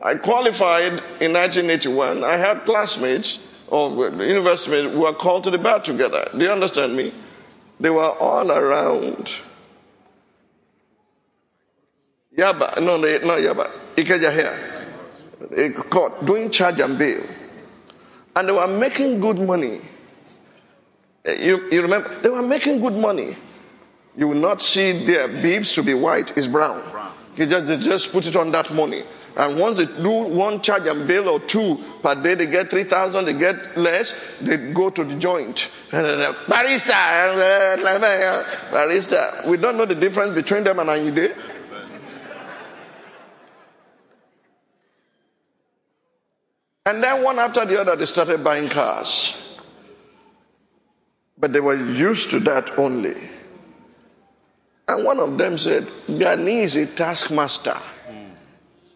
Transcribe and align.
I 0.00 0.14
qualified 0.14 0.92
in 1.20 1.32
1981. 1.32 2.22
I 2.24 2.36
had 2.36 2.64
classmates 2.64 3.44
of 3.70 3.98
university 4.20 4.82
mates 4.82 4.94
who 4.94 5.00
were 5.00 5.12
called 5.12 5.44
to 5.44 5.50
the 5.50 5.58
bar 5.58 5.80
together. 5.80 6.28
Do 6.32 6.44
you 6.44 6.50
understand 6.50 6.96
me? 6.96 7.12
They 7.80 7.90
were 7.90 8.10
all 8.10 8.50
around. 8.50 9.40
Yaba, 12.36 12.80
no, 12.82 13.00
they, 13.00 13.18
not 13.24 13.38
Yaba, 13.38 13.70
Ikeja 13.96 14.32
here. 14.32 15.72
Caught 15.90 16.24
doing 16.24 16.50
charge 16.50 16.78
and 16.80 16.98
bail. 16.98 17.24
And 18.36 18.48
they 18.48 18.52
were 18.52 18.68
making 18.68 19.20
good 19.20 19.38
money. 19.38 19.80
Eh, 21.24 21.44
you, 21.44 21.68
you 21.70 21.82
remember? 21.82 22.08
They 22.20 22.28
were 22.28 22.42
making 22.42 22.80
good 22.80 22.94
money. 22.94 23.36
You 24.16 24.28
will 24.28 24.36
not 24.36 24.60
see 24.60 25.04
their 25.04 25.28
bibs 25.28 25.74
to 25.74 25.82
be 25.82 25.94
white, 25.94 26.36
it's 26.36 26.46
brown. 26.46 26.82
Just, 27.46 27.66
they 27.66 27.78
just 27.78 28.12
put 28.12 28.26
it 28.26 28.36
on 28.36 28.50
that 28.52 28.72
money. 28.72 29.02
And 29.36 29.56
once 29.56 29.76
they 29.76 29.86
do 29.86 30.10
one 30.10 30.60
charge 30.60 30.86
and 30.88 31.06
bill 31.06 31.28
or 31.28 31.38
two 31.40 31.78
per 32.02 32.20
day, 32.20 32.34
they 32.34 32.46
get 32.46 32.70
3,000, 32.70 33.24
they 33.24 33.34
get 33.34 33.76
less, 33.76 34.38
they 34.40 34.56
go 34.72 34.90
to 34.90 35.04
the 35.04 35.14
joint. 35.16 35.70
Uh, 35.92 36.34
barista, 36.46 36.90
uh, 36.90 38.44
barista. 38.72 39.46
We 39.46 39.56
don't 39.56 39.76
know 39.76 39.86
the 39.86 39.94
difference 39.94 40.34
between 40.34 40.64
them 40.64 40.80
and 40.80 40.90
Anyide. 40.90 41.36
And 46.86 47.04
then 47.04 47.22
one 47.22 47.38
after 47.38 47.64
the 47.66 47.80
other, 47.80 47.94
they 47.94 48.06
started 48.06 48.42
buying 48.42 48.68
cars. 48.70 49.60
But 51.36 51.52
they 51.52 51.60
were 51.60 51.76
used 51.76 52.30
to 52.30 52.40
that 52.40 52.78
only. 52.78 53.14
And 54.88 55.04
one 55.04 55.20
of 55.20 55.36
them 55.36 55.58
said, 55.58 55.86
Gani 56.06 56.60
is 56.60 56.76
a 56.76 56.86
taskmaster. 56.86 57.76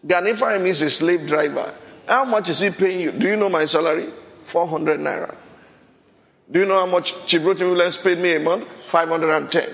Ganifa 0.05 0.61
means 0.61 0.81
a 0.81 0.89
slave 0.89 1.27
driver. 1.27 1.73
How 2.07 2.25
much 2.25 2.49
is 2.49 2.59
he 2.59 2.71
paying 2.71 2.99
you? 2.99 3.11
Do 3.11 3.27
you 3.27 3.35
know 3.35 3.49
my 3.49 3.65
salary? 3.65 4.07
400 4.43 4.99
naira. 4.99 5.35
Do 6.51 6.59
you 6.59 6.65
know 6.65 6.79
how 6.79 6.85
much 6.85 7.25
Chief 7.25 7.41
Rotimi 7.41 7.69
Williams 7.71 7.97
paid 7.97 8.17
me 8.17 8.35
a 8.35 8.39
month? 8.39 8.67
510. 8.85 9.69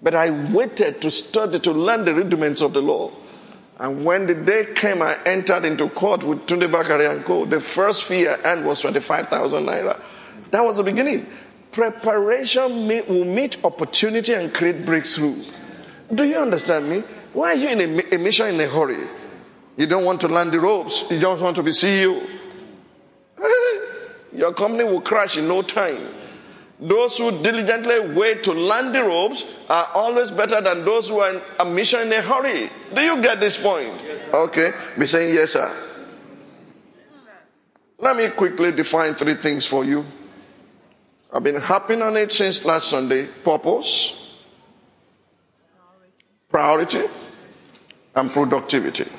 But 0.00 0.14
I 0.14 0.30
waited 0.30 1.00
to 1.02 1.10
study, 1.10 1.58
to 1.60 1.72
learn 1.72 2.04
the 2.04 2.14
rudiments 2.14 2.60
of 2.62 2.72
the 2.72 2.80
law. 2.80 3.10
And 3.78 4.04
when 4.04 4.26
the 4.26 4.34
day 4.34 4.68
came, 4.74 5.02
I 5.02 5.18
entered 5.26 5.64
into 5.64 5.88
court 5.88 6.22
with 6.22 6.46
Tunde 6.46 6.70
Bakare 6.70 7.10
and 7.10 7.24
Co. 7.24 7.44
The 7.44 7.60
first 7.60 8.04
fee 8.04 8.28
I 8.28 8.36
earned 8.44 8.64
was 8.64 8.80
25,000 8.80 9.66
naira. 9.66 10.00
That 10.52 10.64
was 10.64 10.76
the 10.76 10.84
beginning. 10.84 11.26
Preparation 11.74 12.86
will 12.86 13.24
meet 13.24 13.64
opportunity 13.64 14.32
and 14.32 14.54
create 14.54 14.86
breakthrough. 14.86 15.34
Do 16.14 16.22
you 16.22 16.36
understand 16.36 16.88
me? 16.88 17.00
Why 17.32 17.48
are 17.48 17.56
you 17.56 17.68
in 17.68 17.80
a, 17.80 18.14
a 18.14 18.18
mission 18.18 18.46
in 18.46 18.60
a 18.60 18.68
hurry? 18.68 19.08
You 19.76 19.88
don't 19.88 20.04
want 20.04 20.20
to 20.20 20.28
land 20.28 20.52
the 20.52 20.60
ropes. 20.60 21.10
You 21.10 21.18
just 21.18 21.42
want 21.42 21.56
to 21.56 21.64
be 21.64 21.72
CEO. 21.72 22.24
Your 24.32 24.54
company 24.54 24.84
will 24.84 25.00
crash 25.00 25.36
in 25.36 25.48
no 25.48 25.62
time. 25.62 25.98
Those 26.78 27.18
who 27.18 27.32
diligently 27.42 28.14
wait 28.14 28.44
to 28.44 28.52
land 28.52 28.94
the 28.94 29.02
ropes 29.02 29.44
are 29.68 29.88
always 29.94 30.30
better 30.30 30.60
than 30.60 30.84
those 30.84 31.08
who 31.08 31.18
are 31.18 31.34
in 31.34 31.40
a 31.58 31.64
mission 31.64 32.02
in 32.02 32.12
a 32.12 32.22
hurry. 32.22 32.68
Do 32.94 33.00
you 33.00 33.20
get 33.20 33.40
this 33.40 33.60
point? 33.60 33.90
Yes, 34.04 34.32
okay. 34.32 34.72
Be 34.96 35.06
saying 35.06 35.34
yes, 35.34 35.54
sir. 35.54 35.72
Let 37.98 38.16
me 38.16 38.28
quickly 38.28 38.70
define 38.70 39.14
three 39.14 39.34
things 39.34 39.66
for 39.66 39.84
you. 39.84 40.06
I've 41.34 41.42
been 41.42 41.60
harping 41.60 42.00
on 42.00 42.16
it 42.16 42.32
since 42.32 42.64
last 42.64 42.88
Sunday. 42.88 43.26
Purpose, 43.26 44.40
priority, 46.48 47.02
and 48.14 48.30
productivity. 48.30 49.10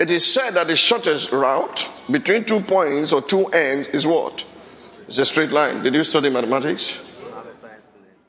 It 0.00 0.10
is 0.10 0.26
said 0.26 0.50
that 0.54 0.66
the 0.66 0.74
shortest 0.74 1.30
route 1.30 1.88
between 2.10 2.44
two 2.44 2.60
points 2.60 3.12
or 3.12 3.22
two 3.22 3.46
ends 3.46 3.86
is 3.88 4.04
what? 4.04 4.44
It's 5.06 5.18
a 5.18 5.24
straight 5.24 5.52
line. 5.52 5.80
Did 5.84 5.94
you 5.94 6.02
study 6.02 6.28
mathematics? 6.28 6.98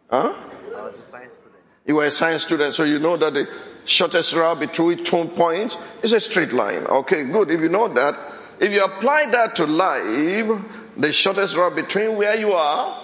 Huh? 0.07 0.35
I 0.35 0.81
was 0.83 0.99
a 0.99 1.01
science 1.01 1.33
student. 1.33 1.63
You 1.87 1.95
were 1.95 2.05
a 2.05 2.11
science 2.11 2.43
student, 2.43 2.75
so 2.75 2.83
you 2.83 2.99
know 2.99 3.17
that 3.17 3.33
the 3.33 3.49
shortest 3.85 4.33
route 4.33 4.59
between 4.59 5.03
two 5.03 5.25
points 5.29 5.75
is 6.03 6.13
a 6.13 6.19
straight 6.19 6.53
line. 6.53 6.85
Okay, 6.85 7.25
good. 7.25 7.49
If 7.49 7.61
you 7.61 7.69
know 7.69 7.87
that, 7.87 8.34
if 8.59 8.73
you 8.73 8.83
apply 8.83 9.27
that 9.27 9.55
to 9.57 9.65
life, 9.65 10.61
the 10.97 11.11
shortest 11.11 11.57
route 11.57 11.75
between 11.75 12.15
where 12.15 12.35
you 12.35 12.53
are 12.53 13.01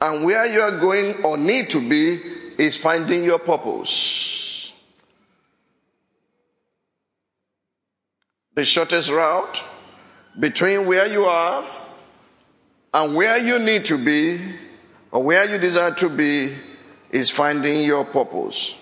and 0.00 0.24
where 0.24 0.46
you 0.46 0.60
are 0.60 0.78
going 0.78 1.22
or 1.24 1.36
need 1.36 1.70
to 1.70 1.88
be 1.88 2.20
is 2.58 2.76
finding 2.76 3.24
your 3.24 3.38
purpose. 3.38 4.42
the 8.54 8.64
shortest 8.64 9.10
route 9.10 9.62
between 10.38 10.86
where 10.86 11.06
you 11.06 11.24
are 11.24 11.64
and 12.92 13.14
where 13.14 13.38
you 13.38 13.58
need 13.58 13.84
to 13.86 14.02
be 14.02 14.38
or 15.10 15.22
where 15.22 15.50
you 15.50 15.58
desire 15.58 15.94
to 15.94 16.08
be 16.08 16.52
is 17.10 17.30
finding 17.30 17.84
your 17.84 18.04
purpose. 18.04 18.76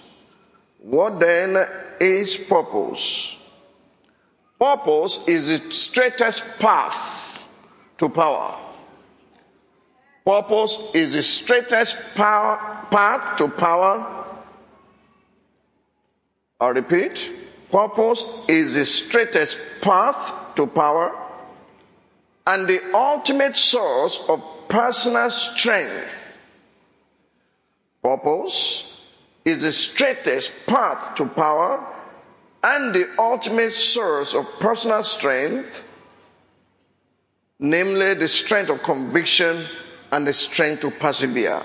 What 0.78 1.20
then 1.20 1.56
is 2.00 2.36
purpose? 2.36 3.36
Purpose 4.60 5.26
is 5.26 5.46
the 5.46 5.72
straightest 5.72 6.60
path 6.60 7.42
to 7.96 8.10
power. 8.10 8.58
Purpose 10.26 10.90
is 10.94 11.14
the 11.14 11.22
straightest 11.22 12.14
power, 12.14 12.58
path 12.90 13.38
to 13.38 13.48
power. 13.48 14.26
I 16.60 16.68
repeat, 16.68 17.30
Purpose 17.72 18.44
is 18.48 18.74
the 18.74 18.84
straightest 18.84 19.80
path 19.80 20.54
to 20.56 20.66
power 20.66 21.16
and 22.46 22.68
the 22.68 22.82
ultimate 22.94 23.56
source 23.56 24.28
of 24.28 24.42
personal 24.68 25.30
strength. 25.30 26.38
Purpose 28.02 29.14
is 29.42 29.62
the 29.62 29.72
straightest 29.72 30.66
path 30.66 31.14
to 31.14 31.26
power 31.26 31.89
and 32.62 32.94
the 32.94 33.08
ultimate 33.18 33.72
source 33.72 34.34
of 34.34 34.46
personal 34.60 35.02
strength, 35.02 35.86
namely 37.58 38.14
the 38.14 38.28
strength 38.28 38.70
of 38.70 38.82
conviction 38.82 39.64
and 40.12 40.26
the 40.26 40.32
strength 40.32 40.82
to 40.82 40.90
persevere. 40.90 41.62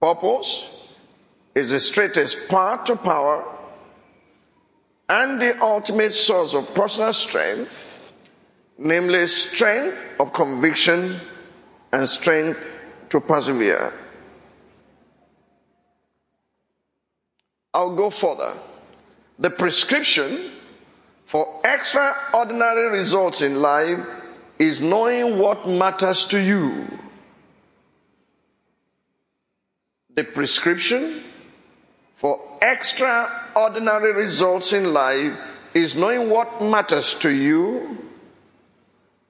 Purpose 0.00 0.70
is 1.54 1.70
the 1.70 1.80
straightest 1.80 2.48
path 2.48 2.84
to 2.84 2.96
power 2.96 3.44
and 5.08 5.40
the 5.40 5.62
ultimate 5.62 6.12
source 6.12 6.54
of 6.54 6.74
personal 6.74 7.12
strength, 7.12 8.12
namely 8.78 9.26
strength 9.26 9.96
of 10.18 10.32
conviction 10.32 11.20
and 11.92 12.08
strength 12.08 12.66
to 13.10 13.20
persevere. 13.20 13.92
I'll 17.74 17.96
go 17.96 18.08
further. 18.08 18.54
The 19.40 19.50
prescription 19.50 20.38
for 21.26 21.60
extraordinary 21.64 22.88
results 22.88 23.42
in 23.42 23.60
life 23.60 23.98
is 24.60 24.80
knowing 24.80 25.38
what 25.38 25.66
matters 25.68 26.24
to 26.26 26.38
you. 26.38 26.86
The 30.14 30.22
prescription 30.22 31.20
for 32.12 32.40
extraordinary 32.62 34.12
results 34.12 34.72
in 34.72 34.94
life 34.94 35.36
is 35.74 35.96
knowing 35.96 36.30
what 36.30 36.62
matters 36.62 37.16
to 37.16 37.30
you 37.30 37.98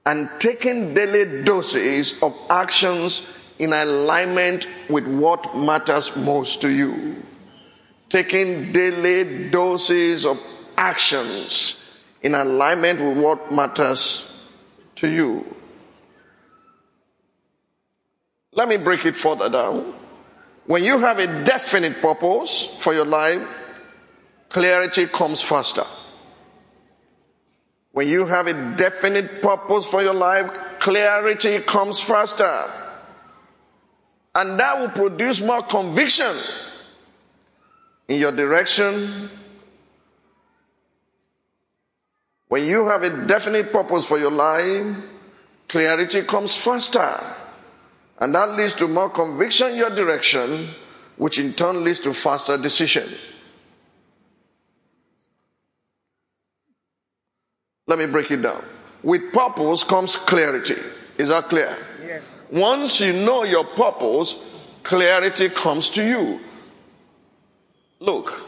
and 0.05 0.29
taking 0.37 0.93
daily 0.93 1.43
doses 1.43 2.21
of 2.21 2.39
actions 2.51 3.27
in 3.57 3.73
alignment 3.73 4.67
with 4.87 5.07
what 5.07 5.57
matters 5.57 6.15
most 6.15 6.61
to 6.61 6.69
you. 6.69 7.23
Taking 8.09 8.71
daily 8.71 9.49
doses 9.49 10.25
of 10.25 10.41
actions 10.77 11.81
in 12.21 12.35
alignment 12.35 13.01
with 13.01 13.17
what 13.17 13.51
matters 13.51 14.31
to 14.95 15.07
you. 15.07 15.55
Let 18.51 18.69
me 18.69 18.77
break 18.77 19.05
it 19.05 19.15
further 19.15 19.49
down. 19.49 19.93
When 20.65 20.83
you 20.83 20.99
have 20.99 21.19
a 21.19 21.43
definite 21.43 22.01
purpose 22.01 22.65
for 22.65 22.93
your 22.93 23.05
life, 23.05 23.45
clarity 24.49 25.05
comes 25.07 25.41
faster. 25.41 25.83
When 27.91 28.07
you 28.07 28.25
have 28.25 28.47
a 28.47 28.75
definite 28.75 29.41
purpose 29.41 29.85
for 29.85 30.01
your 30.01 30.13
life, 30.13 30.51
clarity 30.79 31.59
comes 31.59 31.99
faster. 31.99 32.69
And 34.33 34.59
that 34.59 34.79
will 34.79 34.89
produce 34.89 35.41
more 35.41 35.61
conviction 35.61 36.33
in 38.07 38.19
your 38.19 38.31
direction. 38.31 39.29
When 42.47 42.65
you 42.65 42.87
have 42.87 43.03
a 43.03 43.25
definite 43.25 43.71
purpose 43.71 44.07
for 44.07 44.19
your 44.19 44.31
life, 44.31 44.95
clarity 45.67 46.23
comes 46.23 46.55
faster. 46.55 47.19
And 48.19 48.33
that 48.35 48.51
leads 48.51 48.75
to 48.75 48.87
more 48.87 49.09
conviction 49.09 49.71
in 49.71 49.77
your 49.77 49.89
direction, 49.89 50.67
which 51.17 51.39
in 51.39 51.53
turn 51.53 51.83
leads 51.83 51.99
to 52.01 52.13
faster 52.13 52.57
decision. 52.57 53.07
Let 57.87 57.99
me 57.99 58.05
break 58.05 58.31
it 58.31 58.41
down. 58.41 58.63
With 59.03 59.31
purpose 59.33 59.83
comes 59.83 60.15
clarity. 60.15 60.75
Is 61.17 61.29
that 61.29 61.45
clear? 61.45 61.75
Yes. 62.01 62.47
Once 62.51 62.99
you 62.99 63.13
know 63.13 63.43
your 63.43 63.63
purpose, 63.63 64.35
clarity 64.83 65.49
comes 65.49 65.89
to 65.91 66.03
you. 66.03 66.39
Look, 67.99 68.45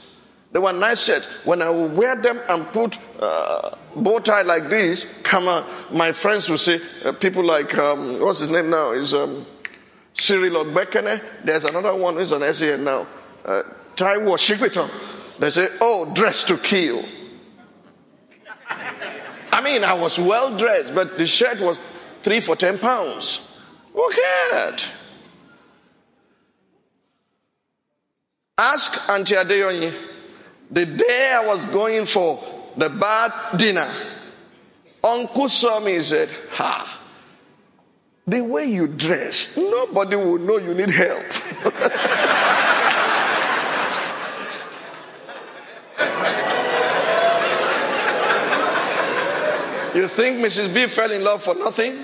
They 0.51 0.59
were 0.59 0.73
nice 0.73 1.05
shirts. 1.05 1.27
When 1.45 1.61
I 1.61 1.69
would 1.69 1.95
wear 1.95 2.15
them 2.15 2.39
and 2.49 2.65
put 2.67 2.97
uh, 3.21 3.75
bow 3.95 4.19
tie 4.19 4.41
like 4.41 4.69
this, 4.69 5.05
come 5.23 5.47
on, 5.47 5.63
my 5.91 6.11
friends 6.11 6.49
would 6.49 6.59
say, 6.59 6.81
uh, 7.05 7.11
people 7.13 7.43
like, 7.43 7.77
um, 7.77 8.17
what's 8.19 8.39
his 8.39 8.49
name 8.49 8.69
now? 8.69 8.91
Is 8.91 9.13
um, 9.13 9.45
Cyril 10.13 10.63
Ogbekene. 10.63 11.23
There's 11.43 11.65
another 11.65 11.95
one 11.95 12.15
who's 12.15 12.31
on 12.31 12.53
SEN 12.53 12.83
now. 12.83 13.07
Uh, 13.45 13.63
Taiwo 13.95 14.37
Shigweton. 14.37 14.89
They 15.39 15.51
say, 15.51 15.69
oh, 15.81 16.11
dress 16.13 16.43
to 16.45 16.57
kill. 16.57 17.03
I 19.51 19.61
mean, 19.61 19.83
I 19.83 19.93
was 19.93 20.19
well 20.19 20.55
dressed, 20.57 20.95
but 20.95 21.17
the 21.17 21.27
shirt 21.27 21.59
was 21.61 21.79
three 22.21 22.39
for 22.39 22.55
10 22.55 22.79
pounds. 22.79 23.61
Who 23.93 24.11
cared? 24.11 24.83
Ask 28.57 29.09
Auntie 29.09 29.35
Adeyonyi. 29.35 29.93
The 30.71 30.85
day 30.85 31.33
I 31.33 31.45
was 31.45 31.65
going 31.65 32.05
for 32.05 32.43
the 32.77 32.89
bad 32.89 33.57
dinner, 33.57 33.89
Uncle 35.03 35.49
saw 35.49 35.79
me 35.79 35.97
and 35.97 36.05
said, 36.05 36.29
Ha, 36.53 37.01
the 38.25 38.41
way 38.41 38.65
you 38.65 38.87
dress, 38.87 39.57
nobody 39.57 40.15
will 40.15 40.39
know 40.39 40.57
you 40.57 40.73
need 40.73 40.89
help. 40.89 41.25
you 49.95 50.07
think 50.07 50.39
Mrs. 50.39 50.73
B 50.73 50.87
fell 50.87 51.11
in 51.11 51.23
love 51.23 51.43
for 51.43 51.53
nothing? 51.55 52.03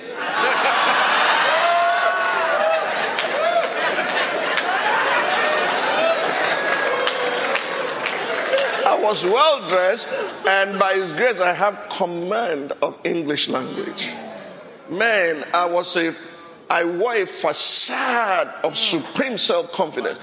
I 8.85 8.99
was 9.01 9.23
well 9.23 9.67
dressed, 9.67 10.07
and 10.47 10.77
by 10.79 10.93
His 10.93 11.11
grace, 11.13 11.39
I 11.39 11.53
have 11.53 11.89
command 11.89 12.73
of 12.81 12.95
English 13.03 13.47
language. 13.49 14.09
Man, 14.89 15.45
I 15.53 15.65
was 15.65 15.95
a, 15.95 16.13
I 16.69 16.83
wore 16.83 17.15
a 17.15 17.25
facade 17.25 18.53
of 18.63 18.77
supreme 18.77 19.37
self 19.37 19.71
confidence. 19.71 20.19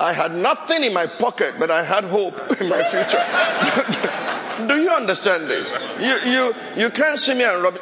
I 0.00 0.12
had 0.12 0.34
nothing 0.34 0.84
in 0.84 0.92
my 0.92 1.06
pocket, 1.06 1.54
but 1.58 1.70
I 1.70 1.82
had 1.82 2.04
hope 2.04 2.34
in 2.60 2.68
my 2.68 2.82
future. 2.82 4.12
Do 4.66 4.76
you 4.76 4.90
understand 4.90 5.48
this? 5.48 5.70
You, 6.00 6.30
you, 6.30 6.54
you 6.76 6.90
can't 6.90 7.18
see 7.18 7.34
me 7.34 7.44
and 7.44 7.62
Robbie. 7.62 7.80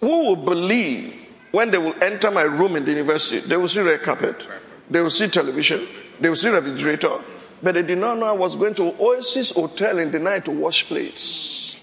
Who 0.00 0.26
will 0.26 0.36
believe 0.36 1.14
when 1.52 1.70
they 1.70 1.78
will 1.78 1.94
enter 2.02 2.30
my 2.30 2.42
room 2.42 2.76
in 2.76 2.84
the 2.84 2.92
university? 2.92 3.46
They 3.46 3.56
will 3.56 3.68
see 3.68 3.80
red 3.80 4.02
carpet, 4.02 4.46
they 4.90 5.00
will 5.00 5.10
see 5.10 5.28
television, 5.28 5.86
they 6.20 6.28
will 6.28 6.36
see 6.36 6.48
refrigerator, 6.48 7.18
but 7.62 7.74
they 7.74 7.82
did 7.82 7.98
not 7.98 8.18
know 8.18 8.26
I 8.26 8.32
was 8.32 8.56
going 8.56 8.74
to 8.74 8.94
Oasis 9.00 9.54
Hotel 9.54 9.98
in 9.98 10.10
the 10.10 10.18
night 10.18 10.44
to 10.44 10.50
wash 10.50 10.86
plates. 10.86 11.82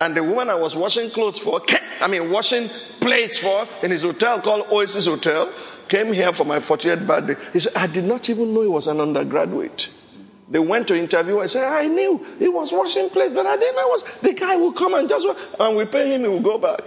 And 0.00 0.16
the 0.16 0.24
woman 0.24 0.50
I 0.50 0.56
was 0.56 0.76
washing 0.76 1.10
clothes 1.10 1.38
for, 1.38 1.60
I 2.00 2.08
mean, 2.08 2.30
washing 2.32 2.68
plates 3.00 3.38
for 3.38 3.66
in 3.84 3.92
his 3.92 4.02
hotel 4.02 4.40
called 4.40 4.66
Oasis 4.72 5.06
Hotel, 5.06 5.52
came 5.88 6.12
here 6.12 6.32
for 6.32 6.44
my 6.44 6.58
40th 6.58 7.06
birthday. 7.06 7.36
He 7.52 7.60
said, 7.60 7.72
I 7.76 7.86
did 7.86 8.04
not 8.04 8.28
even 8.28 8.52
know 8.52 8.62
he 8.62 8.68
was 8.68 8.88
an 8.88 9.00
undergraduate. 9.00 9.90
They 10.48 10.58
went 10.58 10.88
to 10.88 10.98
interview. 10.98 11.38
I 11.38 11.46
said, 11.46 11.64
I 11.64 11.88
knew 11.88 12.24
he 12.38 12.48
was 12.48 12.72
washing 12.72 13.08
plates, 13.08 13.32
but 13.32 13.46
I 13.46 13.56
didn't 13.56 13.76
know 13.76 13.88
was 13.88 14.02
the 14.20 14.32
guy 14.34 14.56
will 14.56 14.72
come 14.72 14.94
and 14.94 15.08
just 15.08 15.26
and 15.58 15.76
we 15.76 15.84
pay 15.84 16.14
him, 16.14 16.22
he 16.22 16.28
will 16.28 16.40
go 16.40 16.58
back. 16.58 16.82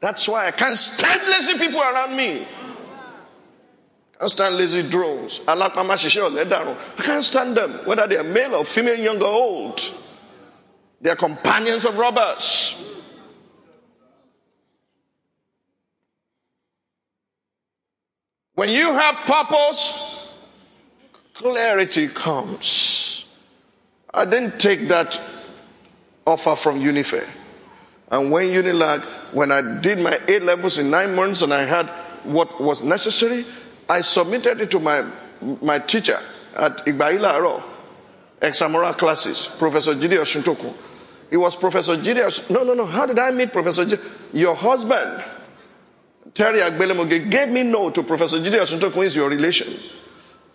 That's 0.00 0.28
why 0.28 0.46
I 0.46 0.50
can't 0.50 0.76
stand 0.76 1.28
lazy 1.28 1.58
people 1.58 1.80
around 1.80 2.16
me. 2.16 2.46
I 4.14 4.18
can't 4.18 4.30
stand 4.30 4.56
lazy 4.56 4.88
drones. 4.88 5.40
I 5.46 5.56
can't 6.98 7.24
stand 7.24 7.56
them, 7.56 7.80
whether 7.84 8.06
they 8.06 8.16
are 8.16 8.24
male 8.24 8.54
or 8.54 8.64
female, 8.64 8.96
young 8.96 9.20
or 9.20 9.26
old. 9.26 9.94
They 11.00 11.10
are 11.10 11.16
companions 11.16 11.84
of 11.84 11.98
robbers. 11.98 12.93
When 18.54 18.68
you 18.68 18.92
have 18.92 19.16
purpose, 19.26 20.38
clarity 21.34 22.08
comes. 22.08 23.24
I 24.12 24.24
didn't 24.24 24.60
take 24.60 24.88
that 24.88 25.20
offer 26.26 26.54
from 26.54 26.80
Unife. 26.80 27.28
And 28.10 28.30
when 28.30 28.48
Unilag, 28.50 29.02
when 29.32 29.50
I 29.50 29.80
did 29.80 29.98
my 29.98 30.20
A 30.28 30.38
levels 30.38 30.78
in 30.78 30.90
nine 30.90 31.14
months 31.16 31.42
and 31.42 31.52
I 31.52 31.64
had 31.64 31.88
what 32.22 32.60
was 32.60 32.80
necessary, 32.80 33.44
I 33.88 34.02
submitted 34.02 34.60
it 34.60 34.70
to 34.70 34.78
my, 34.78 35.04
my 35.60 35.80
teacher 35.80 36.20
at 36.54 36.78
Igbaila 36.86 37.34
Aro, 37.34 37.62
extramural 38.40 38.96
classes, 38.96 39.46
Professor 39.58 39.94
Jide 39.94 40.18
Osuntokun. 40.20 40.72
It 41.30 41.38
was 41.38 41.56
Professor 41.56 41.96
Jide. 41.96 42.50
No, 42.50 42.62
no, 42.62 42.74
no. 42.74 42.86
How 42.86 43.06
did 43.06 43.18
I 43.18 43.32
meet 43.32 43.52
Professor 43.52 43.84
Jide? 43.84 44.00
Your 44.32 44.54
husband, 44.54 45.24
Terry 46.32 46.60
Agbelemoge, 46.60 47.30
gave 47.30 47.48
me 47.48 47.62
no 47.62 47.90
to 47.90 48.02
Professor 48.02 48.38
Jide 48.38 48.60
Osuntokun. 48.60 48.94
Who 48.94 49.02
is 49.02 49.14
your 49.14 49.28
relation? 49.28 49.68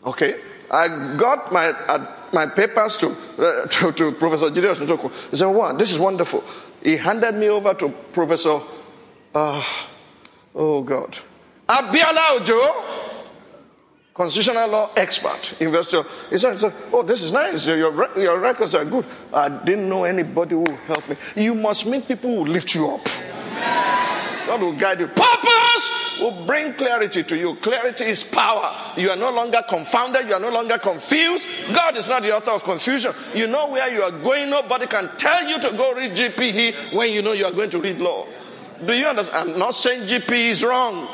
Okay. 0.06 0.36
I 0.72 1.16
got 1.18 1.52
my 1.52 1.68
uh, 1.68 2.16
my 2.32 2.48
papers 2.48 2.98
to, 2.98 3.08
uh, 3.08 3.68
to, 3.68 3.92
to 3.92 4.12
Professor 4.14 4.50
Jide 4.50 4.74
Osuntokun. 4.76 5.12
He 5.32 5.38
said, 5.38 5.48
"Wow, 5.48 5.74
this 5.74 5.92
is 5.92 6.00
wonderful." 6.00 6.44
He 6.84 6.98
handed 6.98 7.36
me 7.36 7.50
over 7.50 7.74
to 7.74 7.90
Professor, 8.14 8.60
uh, 9.36 9.64
oh 10.56 10.82
God, 10.82 11.18
Abiola 11.68 12.40
Ojo, 12.40 13.10
constitutional 14.14 14.68
law 14.70 14.92
expert, 14.96 15.62
investor. 15.62 16.04
He 16.30 16.38
said, 16.38 16.58
Oh, 16.92 17.04
this 17.04 17.22
is 17.22 17.32
nice. 17.32 17.68
Your, 17.68 18.20
your 18.20 18.40
records 18.40 18.76
are 18.76 18.86
good. 18.86 19.06
I 19.34 19.50
didn't 19.50 19.88
know 19.88 20.04
anybody 20.04 20.56
who 20.56 20.62
would 20.62 20.80
help 20.88 21.08
me. 21.10 21.16
You 21.36 21.56
must 21.56 21.86
meet 21.88 22.08
people 22.08 22.30
who 22.30 22.46
lift 22.46 22.74
you 22.76 22.90
up. 22.90 23.02
God 24.50 24.62
will 24.62 24.74
guide 24.74 25.00
you. 25.00 25.06
Purpose 25.06 26.18
will 26.20 26.44
bring 26.48 26.74
clarity 26.74 27.22
to 27.22 27.38
you. 27.38 27.54
Clarity 27.58 28.06
is 28.06 28.24
power. 28.24 28.76
You 28.98 29.12
are 29.12 29.16
no 29.16 29.32
longer 29.32 29.64
confounded. 29.70 30.28
You 30.28 30.34
are 30.34 30.40
no 30.40 30.50
longer 30.50 30.80
confused. 30.80 31.46
God 31.72 31.96
is 31.96 32.10
not 32.10 32.24
the 32.24 32.36
author 32.36 32.50
of 32.50 32.64
confusion. 32.64 33.12
You 33.36 33.46
know 33.46 33.70
where 33.70 33.94
you 33.94 34.02
are 34.02 34.10
going. 34.10 34.50
Nobody 34.50 34.88
can 34.88 35.08
tell 35.18 35.48
you 35.48 35.62
to 35.62 35.70
go 35.78 35.94
read 35.94 36.14
GPE 36.14 36.96
when 36.96 37.12
you 37.12 37.22
know 37.22 37.34
you 37.34 37.46
are 37.46 37.52
going 37.52 37.70
to 37.70 37.80
read 37.80 38.00
law. 38.00 38.26
Do 38.84 38.94
you 38.94 39.06
understand? 39.06 39.52
I'm 39.52 39.60
not 39.60 39.76
saying 39.76 40.08
GP 40.08 40.32
is 40.32 40.64
wrong. 40.64 41.08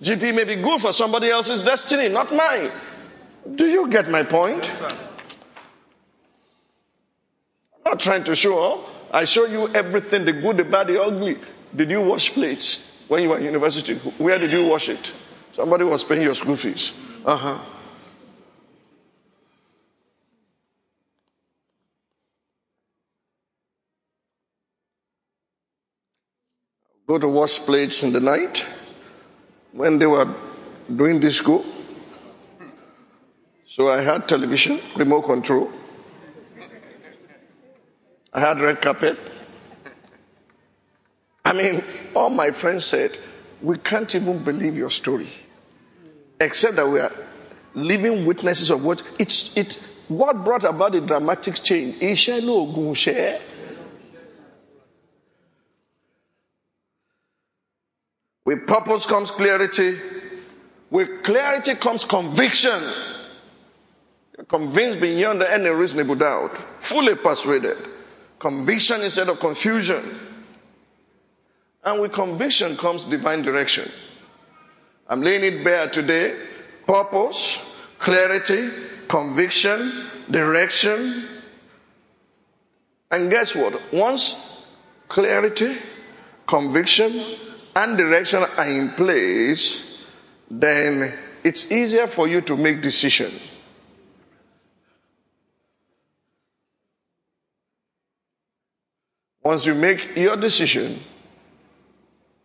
GP 0.00 0.32
may 0.32 0.44
be 0.44 0.54
good 0.54 0.80
for 0.80 0.92
somebody 0.92 1.30
else's 1.30 1.64
destiny, 1.64 2.10
not 2.10 2.32
mine. 2.32 2.70
Do 3.56 3.66
you 3.66 3.88
get 3.88 4.08
my 4.08 4.22
point? 4.22 4.70
I'm 7.74 7.84
not 7.86 7.98
trying 7.98 8.22
to 8.22 8.36
show 8.36 8.56
off. 8.56 8.88
I 9.12 9.24
show 9.24 9.46
you 9.46 9.66
everything 9.74 10.24
the 10.24 10.32
good, 10.32 10.58
the 10.58 10.64
bad, 10.64 10.86
the 10.86 11.02
ugly. 11.02 11.38
Did 11.74 11.90
you 11.90 12.02
wash 12.02 12.32
plates 12.32 13.04
when 13.08 13.22
you 13.22 13.30
were 13.30 13.38
in 13.38 13.44
university? 13.44 13.94
Where 14.18 14.38
did 14.38 14.52
you 14.52 14.68
wash 14.68 14.88
it? 14.88 15.12
Somebody 15.52 15.84
was 15.84 16.04
paying 16.04 16.22
your 16.22 16.34
school 16.34 16.56
fees. 16.56 16.92
Uh 17.24 17.36
huh. 17.36 17.58
Go 27.06 27.18
to 27.18 27.28
wash 27.28 27.58
plates 27.60 28.02
in 28.02 28.12
the 28.12 28.20
night 28.20 28.64
when 29.72 29.98
they 29.98 30.06
were 30.06 30.34
doing 30.94 31.20
disco. 31.20 31.64
So 33.66 33.90
I 33.90 34.02
had 34.02 34.28
television, 34.28 34.78
remote 34.96 35.22
control. 35.22 35.70
I 38.32 38.40
had 38.40 38.60
red 38.60 38.80
carpet. 38.80 39.18
I 41.52 41.54
mean, 41.54 41.84
all 42.16 42.30
my 42.30 42.50
friends 42.50 42.86
said, 42.86 43.10
We 43.60 43.76
can't 43.76 44.12
even 44.14 44.42
believe 44.42 44.74
your 44.74 44.90
story. 44.90 45.28
Except 46.40 46.76
that 46.76 46.88
we 46.88 46.98
are 46.98 47.12
living 47.74 48.24
witnesses 48.24 48.70
of 48.70 48.82
what 48.82 49.02
it's 49.18 49.54
it 49.54 49.74
what 50.08 50.44
brought 50.44 50.64
about 50.64 50.92
the 50.92 51.02
dramatic 51.02 51.62
change. 51.62 51.96
With 58.46 58.66
purpose 58.66 59.06
comes 59.06 59.30
clarity. 59.30 59.98
With 60.90 61.22
clarity 61.22 61.74
comes 61.74 62.06
conviction. 62.06 62.82
You're 64.38 64.46
convinced 64.46 65.00
beyond 65.00 65.42
any 65.42 65.68
reasonable 65.68 66.14
doubt, 66.14 66.56
fully 66.56 67.14
persuaded. 67.14 67.76
Conviction 68.38 69.02
instead 69.02 69.28
of 69.28 69.38
confusion. 69.38 70.02
And 71.84 72.00
with 72.00 72.12
conviction 72.12 72.76
comes 72.76 73.06
divine 73.06 73.42
direction. 73.42 73.90
I'm 75.08 75.20
laying 75.20 75.44
it 75.44 75.64
bare 75.64 75.88
today. 75.88 76.38
Purpose, 76.86 77.86
clarity, 77.98 78.70
conviction, 79.08 79.90
direction. 80.30 81.24
And 83.10 83.30
guess 83.30 83.54
what? 83.54 83.92
Once 83.92 84.74
clarity, 85.08 85.76
conviction, 86.46 87.36
and 87.74 87.98
direction 87.98 88.44
are 88.56 88.68
in 88.68 88.90
place, 88.90 90.06
then 90.50 91.12
it's 91.44 91.70
easier 91.72 92.06
for 92.06 92.28
you 92.28 92.40
to 92.42 92.56
make 92.56 92.80
decisions. 92.80 93.40
Once 99.42 99.66
you 99.66 99.74
make 99.74 100.16
your 100.16 100.36
decision, 100.36 101.00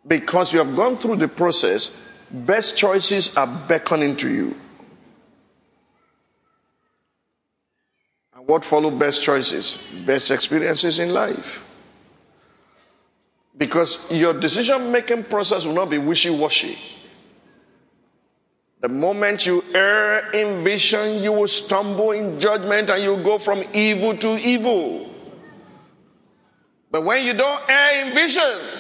because 0.08 0.54
you 0.54 0.60
have 0.60 0.76
gone 0.76 0.98
through 0.98 1.18
the 1.18 1.28
process, 1.28 1.96
best 2.32 2.78
choices 2.78 3.36
are 3.36 3.48
beckoning 3.68 4.16
to 4.18 4.30
you. 4.30 4.56
And 8.36 8.48
what 8.48 8.64
follow 8.64 8.92
best 8.92 9.24
choices? 9.24 9.84
Best 10.06 10.32
experiences 10.32 11.00
in 11.00 11.14
life. 11.14 11.64
Because 13.58 14.12
your 14.12 14.34
decision 14.34 14.92
making 14.92 15.24
process 15.24 15.66
will 15.66 15.74
not 15.74 15.90
be 15.90 15.98
wishy 15.98 16.30
washy. 16.30 16.78
The 18.80 18.90
moment 18.90 19.48
you 19.48 19.64
err 19.74 20.30
in 20.32 20.64
vision, 20.64 21.24
you 21.24 21.34
will 21.34 21.48
stumble 21.48 22.12
in 22.12 22.40
judgment 22.40 22.92
and 22.92 23.02
you 23.02 23.18
go 23.24 23.40
from 23.40 23.64
evil 23.74 24.16
to 24.18 24.38
evil. 24.38 25.10
But 26.92 27.04
when 27.04 27.26
you 27.26 27.34
don't 27.34 27.68
err 27.68 28.06
in 28.06 28.14
vision, 28.14 28.77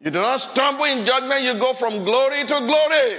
you 0.00 0.10
do 0.10 0.20
not 0.20 0.40
stumble 0.40 0.84
in 0.84 1.04
judgment, 1.04 1.42
you 1.42 1.54
go 1.54 1.72
from 1.72 2.04
glory 2.04 2.44
to 2.44 2.54
glory. 2.60 3.16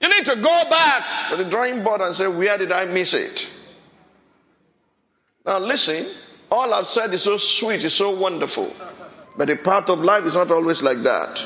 You 0.00 0.08
need 0.08 0.24
to 0.26 0.36
go 0.36 0.62
back 0.70 1.30
to 1.30 1.36
the 1.36 1.44
drawing 1.44 1.82
board 1.82 2.00
and 2.00 2.14
say, 2.14 2.26
Where 2.28 2.56
did 2.56 2.72
I 2.72 2.86
miss 2.86 3.14
it? 3.14 3.50
Now, 5.44 5.58
listen, 5.58 6.06
all 6.50 6.72
I've 6.72 6.86
said 6.86 7.12
is 7.12 7.22
so 7.22 7.36
sweet, 7.36 7.84
it's 7.84 7.94
so 7.94 8.16
wonderful. 8.16 8.72
But 9.36 9.48
the 9.48 9.56
path 9.56 9.88
of 9.88 10.00
life 10.00 10.24
is 10.24 10.34
not 10.34 10.50
always 10.50 10.82
like 10.82 11.02
that. 11.02 11.44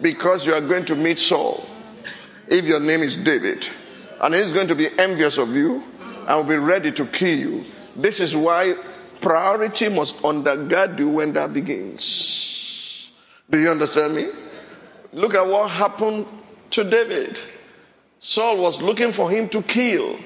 Because 0.00 0.46
you 0.46 0.54
are 0.54 0.60
going 0.60 0.84
to 0.86 0.96
meet 0.96 1.18
Saul, 1.18 1.66
if 2.48 2.64
your 2.64 2.80
name 2.80 3.02
is 3.02 3.16
David, 3.16 3.66
and 4.20 4.34
he's 4.34 4.50
going 4.50 4.68
to 4.68 4.74
be 4.74 4.88
envious 4.98 5.38
of 5.38 5.54
you 5.54 5.82
and 6.00 6.36
will 6.36 6.44
be 6.44 6.56
ready 6.56 6.92
to 6.92 7.06
kill 7.06 7.38
you. 7.38 7.64
This 7.96 8.20
is 8.20 8.36
why 8.36 8.76
priority 9.20 9.88
must 9.88 10.22
undergird 10.22 10.98
you 10.98 11.08
when 11.08 11.32
that 11.34 11.52
begins. 11.52 12.61
Do 13.52 13.60
you 13.60 13.70
understand 13.70 14.14
me? 14.14 14.28
Look 15.12 15.34
at 15.34 15.46
what 15.46 15.70
happened 15.70 16.26
to 16.70 16.84
David. 16.84 17.38
Saul 18.18 18.56
was 18.56 18.80
looking 18.80 19.12
for 19.12 19.28
him 19.30 19.46
to 19.50 19.60
kill. 19.60 20.16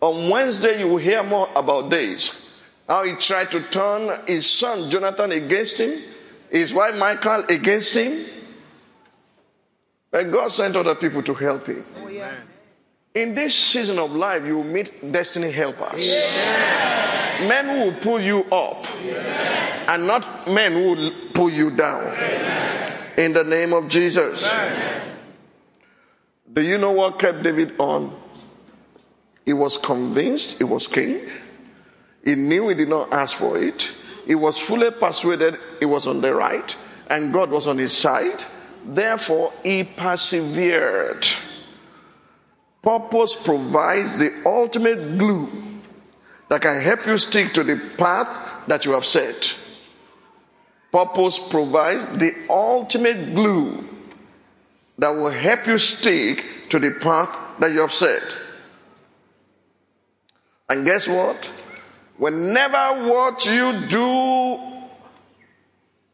On 0.00 0.30
Wednesday, 0.30 0.78
you 0.78 0.86
will 0.86 0.98
hear 0.98 1.24
more 1.24 1.48
about 1.56 1.90
this. 1.90 2.60
How 2.88 3.02
he 3.02 3.14
tried 3.14 3.50
to 3.50 3.60
turn 3.60 4.20
his 4.28 4.48
son 4.48 4.88
Jonathan 4.88 5.32
against 5.32 5.78
him, 5.78 6.00
his 6.48 6.72
wife 6.72 6.94
Michal 6.94 7.44
against 7.48 7.94
him. 7.94 8.24
But 10.12 10.30
God 10.30 10.52
sent 10.52 10.76
other 10.76 10.94
people 10.94 11.24
to 11.24 11.34
help 11.34 11.66
him. 11.66 11.84
Oh, 11.96 12.08
yes. 12.08 12.76
In 13.14 13.34
this 13.34 13.56
season 13.56 13.98
of 13.98 14.12
life, 14.12 14.46
you 14.46 14.58
will 14.58 14.64
meet 14.64 15.12
destiny 15.12 15.50
helpers. 15.50 16.08
Yeah. 16.08 17.48
Men 17.48 17.66
who 17.66 17.84
will 17.86 18.00
pull 18.00 18.20
you 18.20 18.44
up. 18.52 18.86
Yeah 19.04 19.57
and 19.88 20.06
not 20.06 20.46
men 20.46 20.72
who 20.72 20.94
will 20.94 21.12
pull 21.32 21.50
you 21.50 21.70
down. 21.70 22.02
Amen. 22.02 22.92
In 23.16 23.32
the 23.32 23.42
name 23.42 23.72
of 23.72 23.88
Jesus. 23.88 24.46
Amen. 24.52 25.16
Do 26.52 26.62
you 26.62 26.78
know 26.78 26.92
what 26.92 27.18
kept 27.18 27.42
David 27.42 27.74
on? 27.80 28.14
He 29.44 29.54
was 29.54 29.78
convinced 29.78 30.58
he 30.58 30.64
was 30.64 30.86
king. 30.86 31.26
He 32.24 32.34
knew 32.34 32.68
he 32.68 32.74
did 32.74 32.88
not 32.90 33.12
ask 33.12 33.38
for 33.38 33.58
it. 33.58 33.90
he 34.26 34.34
was 34.34 34.58
fully 34.58 34.90
persuaded 34.90 35.58
he 35.78 35.86
was 35.86 36.06
on 36.06 36.20
the 36.20 36.34
right 36.34 36.76
and 37.08 37.32
God 37.32 37.50
was 37.50 37.66
on 37.66 37.78
his 37.78 37.96
side. 37.96 38.44
Therefore, 38.84 39.52
he 39.64 39.84
persevered. 39.84 41.26
Purpose 42.82 43.42
provides 43.42 44.18
the 44.18 44.42
ultimate 44.44 45.18
glue 45.18 45.48
that 46.48 46.60
can 46.60 46.80
help 46.82 47.06
you 47.06 47.16
stick 47.16 47.52
to 47.54 47.64
the 47.64 47.76
path 47.96 48.66
that 48.66 48.84
you 48.84 48.92
have 48.92 49.06
set. 49.06 49.56
Purpose 50.90 51.38
provides 51.38 52.08
the 52.18 52.34
ultimate 52.48 53.34
glue 53.34 53.84
that 54.98 55.10
will 55.10 55.30
help 55.30 55.66
you 55.66 55.78
stick 55.78 56.44
to 56.70 56.78
the 56.78 56.92
path 57.00 57.58
that 57.60 57.72
you 57.72 57.80
have 57.80 57.92
set. 57.92 58.22
And 60.68 60.84
guess 60.84 61.08
what? 61.08 61.46
Whenever 62.16 63.08
what 63.08 63.46
you 63.46 63.72
do 63.88 64.58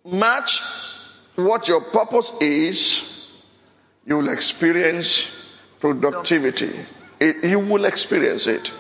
match 0.05 0.61
what 1.37 1.67
your 1.67 1.81
purpose 1.81 2.33
is, 2.41 3.31
you 4.07 4.19
will 4.19 4.29
experience 4.29 5.31
productivity. 5.81 6.71
It, 7.19 7.45
you 7.45 7.59
will 7.59 7.85
experience 7.85 8.47
it. 8.47 8.71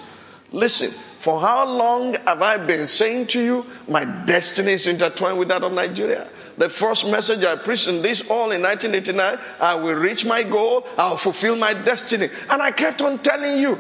Listen, 0.52 0.90
for 1.24 1.40
how 1.40 1.66
long 1.66 2.12
have 2.26 2.42
I 2.42 2.58
been 2.58 2.86
saying 2.86 3.28
to 3.28 3.42
you, 3.42 3.64
my 3.88 4.04
destiny 4.26 4.72
is 4.72 4.86
intertwined 4.86 5.38
with 5.38 5.48
that 5.48 5.62
of 5.62 5.72
Nigeria? 5.72 6.28
The 6.58 6.68
first 6.68 7.10
message 7.10 7.42
I 7.42 7.56
preached 7.56 7.88
in 7.88 8.02
this 8.02 8.28
all 8.28 8.50
in 8.50 8.60
1989, 8.60 9.38
I 9.58 9.74
will 9.74 9.98
reach 9.98 10.26
my 10.26 10.42
goal, 10.42 10.86
I'll 10.98 11.16
fulfill 11.16 11.56
my 11.56 11.72
destiny. 11.72 12.28
And 12.50 12.60
I 12.60 12.72
kept 12.72 13.00
on 13.00 13.20
telling 13.20 13.56
you, 13.58 13.78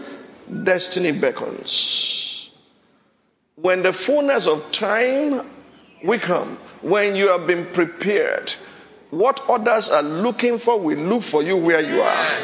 destiny 0.62 1.12
beckons. 1.12 2.48
When 3.56 3.82
the 3.82 3.92
fullness 3.92 4.48
of 4.48 4.72
time 4.72 5.46
will 6.02 6.20
come, 6.20 6.56
when 6.80 7.14
you 7.14 7.28
have 7.28 7.46
been 7.46 7.66
prepared, 7.66 8.54
what 9.10 9.44
others 9.50 9.90
are 9.90 10.02
looking 10.02 10.56
for 10.56 10.80
will 10.80 10.96
look 10.96 11.22
for 11.22 11.42
you 11.42 11.58
where 11.58 11.82
you 11.82 12.00
are. 12.00 12.40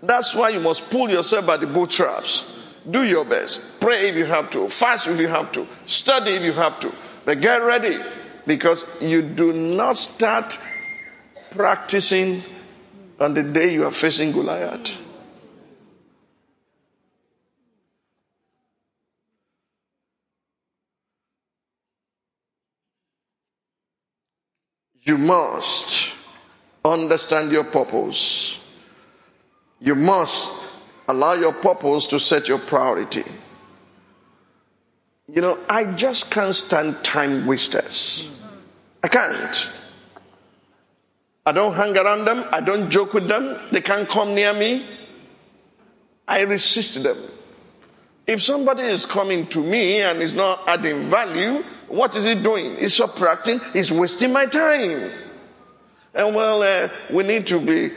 That's 0.00 0.36
why 0.36 0.50
you 0.50 0.60
must 0.60 0.92
pull 0.92 1.10
yourself 1.10 1.44
by 1.44 1.56
the 1.56 1.66
bootstraps. 1.66 2.58
Do 2.88 3.04
your 3.04 3.24
best. 3.24 3.80
Pray 3.80 4.08
if 4.08 4.16
you 4.16 4.24
have 4.24 4.50
to. 4.50 4.68
Fast 4.68 5.06
if 5.08 5.20
you 5.20 5.28
have 5.28 5.52
to. 5.52 5.66
Study 5.86 6.32
if 6.32 6.42
you 6.42 6.52
have 6.52 6.80
to. 6.80 6.94
But 7.24 7.40
get 7.40 7.58
ready 7.58 7.98
because 8.46 8.84
you 9.02 9.22
do 9.22 9.52
not 9.52 9.96
start 9.96 10.58
practicing 11.50 12.42
on 13.18 13.34
the 13.34 13.42
day 13.42 13.72
you 13.74 13.84
are 13.84 13.90
facing 13.90 14.32
Goliath. 14.32 14.96
You 25.02 25.18
must 25.18 26.14
understand 26.84 27.50
your 27.52 27.64
purpose. 27.64 28.58
You 29.80 29.94
must 29.94 30.59
allow 31.10 31.34
your 31.34 31.52
purpose 31.52 32.06
to 32.06 32.20
set 32.20 32.48
your 32.48 32.58
priority. 32.58 33.24
You 35.28 35.40
know, 35.40 35.58
I 35.68 35.84
just 35.84 36.30
can't 36.30 36.54
stand 36.54 37.02
time 37.04 37.46
wasters. 37.46 38.30
I 39.02 39.08
can't. 39.08 39.72
I 41.46 41.52
don't 41.52 41.74
hang 41.74 41.96
around 41.96 42.24
them. 42.26 42.44
I 42.50 42.60
don't 42.60 42.90
joke 42.90 43.14
with 43.14 43.28
them. 43.28 43.58
They 43.72 43.80
can't 43.80 44.08
come 44.08 44.34
near 44.34 44.52
me. 44.52 44.84
I 46.26 46.42
resist 46.42 47.02
them. 47.02 47.16
If 48.26 48.42
somebody 48.42 48.82
is 48.82 49.06
coming 49.06 49.46
to 49.48 49.60
me 49.60 50.02
and 50.02 50.20
is 50.20 50.34
not 50.34 50.62
adding 50.66 51.10
value, 51.10 51.64
what 51.88 52.14
is 52.14 52.24
he 52.24 52.36
doing? 52.36 52.76
He's 52.76 52.94
subtracting, 52.94 53.60
he's 53.72 53.90
wasting 53.90 54.32
my 54.32 54.46
time. 54.46 55.10
And 56.14 56.34
well, 56.34 56.62
uh, 56.62 56.88
we 57.12 57.24
need 57.24 57.48
to 57.48 57.60
be 57.60 57.90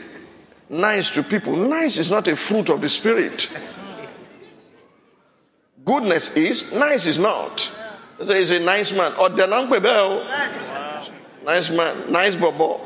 nice 0.68 1.10
to 1.12 1.22
people. 1.22 1.56
Nice 1.56 1.98
is 1.98 2.10
not 2.10 2.28
a 2.28 2.36
fruit 2.36 2.68
of 2.68 2.80
the 2.80 2.88
Spirit. 2.88 3.48
Goodness 5.84 6.34
is, 6.36 6.72
nice 6.72 7.06
is 7.06 7.18
not. 7.18 7.70
So 8.22 8.34
he's 8.34 8.50
a 8.50 8.60
nice 8.60 8.96
man. 8.96 9.12
Oh, 9.16 9.26
or 9.26 9.30
Nice 11.44 11.70
man, 11.70 12.10
nice 12.10 12.36
bobo. 12.36 12.80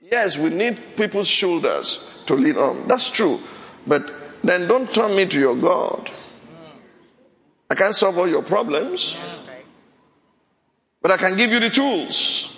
Yes, 0.00 0.38
we 0.38 0.50
need 0.50 0.78
people's 0.96 1.28
shoulders 1.28 2.22
to 2.26 2.34
lean 2.34 2.56
on. 2.56 2.88
That's 2.88 3.10
true. 3.10 3.40
But 3.86 4.10
then 4.42 4.68
don't 4.68 4.92
turn 4.92 5.16
me 5.16 5.26
to 5.26 5.38
your 5.38 5.56
God. 5.56 6.10
I 7.68 7.74
can't 7.74 7.94
solve 7.94 8.18
all 8.18 8.28
your 8.28 8.42
problems, 8.42 9.16
but 11.02 11.10
I 11.10 11.16
can 11.16 11.36
give 11.36 11.50
you 11.50 11.60
the 11.60 11.70
tools. 11.70 12.53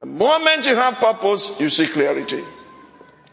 The 0.00 0.06
moment 0.06 0.66
you 0.66 0.76
have 0.76 0.94
purpose, 0.94 1.58
you 1.60 1.68
see 1.70 1.86
clarity. 1.86 2.42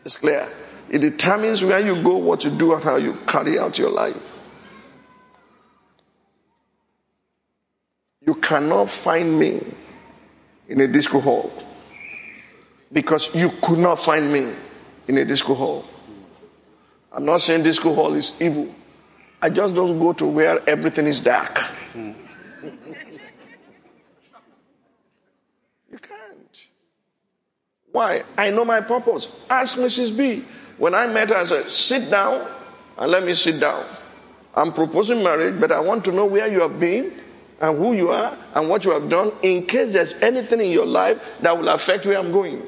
It's 0.04 0.18
clear. 0.18 0.48
It 0.90 1.00
determines 1.00 1.64
where 1.64 1.80
you 1.80 2.02
go, 2.02 2.18
what 2.18 2.44
you 2.44 2.52
do, 2.52 2.74
and 2.74 2.84
how 2.84 2.98
you 2.98 3.18
carry 3.28 3.58
out 3.60 3.78
your 3.78 3.92
life. 3.92 4.34
You 8.22 8.36
cannot 8.36 8.90
find 8.90 9.38
me 9.38 9.62
in 10.68 10.82
a 10.82 10.88
disco 10.88 11.20
hall 11.20 11.52
because 12.92 13.34
you 13.36 13.50
could 13.62 13.80
not 13.80 14.00
find 14.00 14.32
me 14.32 14.52
in 15.08 15.18
a 15.18 15.26
disco 15.26 15.54
hall. 15.54 15.86
I'm 17.12 17.26
not 17.26 17.42
saying 17.42 17.64
disco 17.64 17.94
hall 17.94 18.14
is 18.14 18.34
evil. 18.42 18.74
I 19.42 19.50
just 19.50 19.76
don't 19.76 20.00
go 20.00 20.14
to 20.14 20.26
where 20.26 20.68
everything 20.68 21.06
is 21.08 21.20
dark. 21.20 21.60
you 21.94 22.16
can't. 25.92 26.68
Why? 27.96 28.24
I 28.38 28.52
know 28.52 28.66
my 28.66 28.82
purpose. 28.82 29.42
Ask 29.50 29.78
Mrs. 29.78 30.18
B. 30.18 30.44
When 30.78 30.94
I 30.94 31.08
met 31.08 31.30
her, 31.30 31.36
I 31.36 31.46
said, 31.46 31.72
sit 31.72 32.12
down 32.12 32.46
and 32.98 33.10
let 33.10 33.24
me 33.24 33.34
sit 33.34 33.58
down. 33.58 33.86
I'm 34.54 34.74
proposing 34.74 35.24
marriage, 35.24 35.58
but 35.62 35.72
I 35.72 35.80
want 35.80 36.04
to 36.04 36.12
know 36.12 36.26
where 36.26 36.46
you 36.46 36.60
have 36.60 36.78
been 36.78 37.14
and 37.62 37.78
who 37.78 37.94
you 37.94 38.10
are 38.10 38.38
and 38.54 38.68
what 38.68 38.84
you 38.84 38.92
have 38.92 39.10
done 39.10 39.32
in 39.44 39.66
case 39.66 39.94
there's 39.94 40.22
anything 40.22 40.60
in 40.60 40.72
your 40.72 40.86
life 40.86 41.40
that 41.40 41.58
will 41.58 41.70
affect 41.70 42.06
where 42.06 42.18
I'm 42.18 42.34
going. 42.34 42.64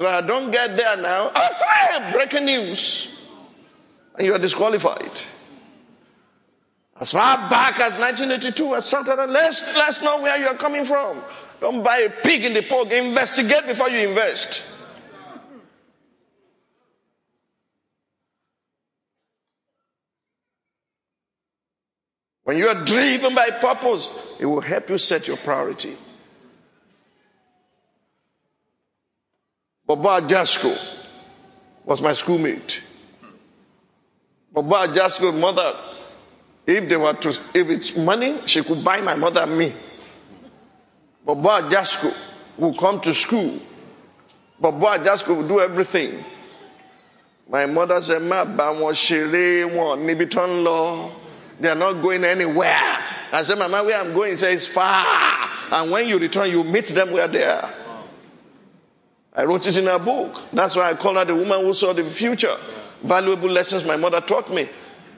So 0.00 0.08
I 0.08 0.20
don't 0.20 0.50
get 0.50 0.76
there 0.76 0.96
now. 0.96 1.30
I 1.32 1.48
say 1.52 2.12
breaking 2.12 2.46
news. 2.46 3.20
And 4.18 4.26
you 4.26 4.34
are 4.34 4.40
disqualified. 4.40 5.22
As 7.02 7.10
far 7.10 7.50
back 7.50 7.80
as 7.80 7.98
1982, 7.98 8.74
I 8.74 8.78
started. 8.78 9.26
Let's, 9.28 9.76
let's 9.76 10.00
know 10.04 10.22
where 10.22 10.38
you 10.38 10.46
are 10.46 10.54
coming 10.54 10.84
from. 10.84 11.20
Don't 11.60 11.82
buy 11.82 11.96
a 11.96 12.08
pig 12.08 12.44
in 12.44 12.54
the 12.54 12.62
pork. 12.62 12.92
Investigate 12.92 13.66
before 13.66 13.90
you 13.90 14.08
invest. 14.08 14.62
When 22.44 22.56
you 22.56 22.68
are 22.68 22.84
driven 22.84 23.34
by 23.34 23.50
purpose, 23.50 24.36
it 24.38 24.46
will 24.46 24.60
help 24.60 24.88
you 24.88 24.96
set 24.96 25.26
your 25.26 25.38
priority. 25.38 25.96
Baba 29.84 30.24
Jasko 30.24 31.10
was 31.84 32.00
my 32.00 32.12
schoolmate. 32.12 32.80
Baba 34.52 34.86
Jasko's 34.94 35.34
mother, 35.34 35.74
if 36.66 36.88
they 36.88 36.96
were 36.96 37.12
to, 37.14 37.28
if 37.54 37.68
it's 37.70 37.96
money, 37.96 38.38
she 38.46 38.62
could 38.62 38.84
buy 38.84 39.00
my 39.00 39.14
mother 39.16 39.40
and 39.40 39.56
me. 39.58 39.72
Baba 41.24 41.68
Jasko 41.68 42.14
will 42.56 42.74
come 42.74 43.00
to 43.00 43.14
school. 43.14 43.58
Baba 44.60 45.02
Jasko 45.04 45.36
will 45.36 45.48
do 45.48 45.60
everything. 45.60 46.24
My 47.48 47.66
mother 47.66 48.00
said, 48.00 48.22
Ma 48.22 48.44
ba 48.44 48.72
wọn 48.72 48.92
ṣeré 48.94 49.64
wọn 49.70 50.06
níbi 50.06 50.26
tó 50.30 50.46
ń 50.46 51.12
They 51.60 51.68
are 51.68 51.74
not 51.74 52.00
going 52.02 52.24
anywhere. 52.24 52.98
I 53.32 53.42
said, 53.42 53.58
Mama, 53.58 53.84
where 53.84 53.98
I'm 54.00 54.12
going? 54.14 54.32
He 54.32 54.36
said, 54.36 54.52
It's 54.54 54.68
far. 54.68 55.04
And 55.70 55.90
when 55.90 56.08
you 56.08 56.18
return, 56.18 56.50
you 56.50 56.64
meet 56.64 56.86
them 56.88 57.12
where 57.12 57.28
they 57.28 57.44
are. 57.44 57.70
I 59.34 59.44
wrote 59.44 59.66
it 59.66 59.76
in 59.76 59.88
a 59.88 59.98
book. 59.98 60.38
That's 60.52 60.76
why 60.76 60.90
I 60.90 60.94
call 60.94 61.14
her 61.14 61.24
the 61.24 61.34
woman 61.34 61.60
who 61.64 61.72
saw 61.72 61.92
the 61.92 62.04
future. 62.04 62.54
Valuable 63.02 63.48
lessons 63.48 63.84
my 63.84 63.96
mother 63.96 64.20
taught 64.20 64.50
me. 64.52 64.68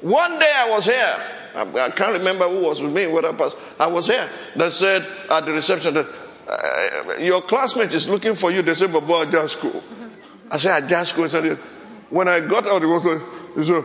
One 0.04 0.38
day 0.38 0.52
I 0.54 0.68
was 0.68 0.84
here. 0.84 1.16
I, 1.54 1.88
can't 1.96 2.12
remember 2.12 2.46
who 2.46 2.60
was 2.60 2.82
with 2.82 2.92
me, 2.92 3.06
what 3.06 3.24
I 3.24 3.30
was. 3.30 3.54
I 3.80 3.86
was 3.86 4.06
here. 4.06 4.28
They 4.54 4.68
said 4.68 5.06
at 5.30 5.46
the 5.46 5.52
reception 5.52 5.94
that 5.94 6.06
uh, 6.46 7.14
your 7.20 7.40
classmate 7.40 7.90
is 7.94 8.06
looking 8.06 8.34
for 8.34 8.50
you. 8.50 8.60
They 8.60 8.74
said, 8.74 8.92
Baba 8.92 9.24
Ajasco. 9.24 9.82
I 10.50 10.58
said, 10.58 10.82
Ajasco. 10.82 11.22
He 11.22 11.28
said, 11.28 11.56
when 12.10 12.28
I 12.28 12.40
got 12.40 12.66
out, 12.66 12.82
it 12.82 12.86
was 12.86 13.02
like, 13.06 13.22
he 13.56 13.64
said, 13.64 13.82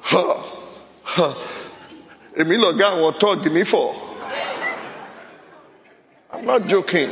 ha, 0.00 0.58
ha. 1.04 1.36
Èmi 2.36 2.56
lọ̀gá 2.56 2.96
àwọn 2.98 3.12
tọ́ọ̀gì 3.20 3.52
mi 3.52 3.62
for. 3.62 3.94
I'm 6.32 6.44
not 6.44 6.66
joking. 6.66 7.10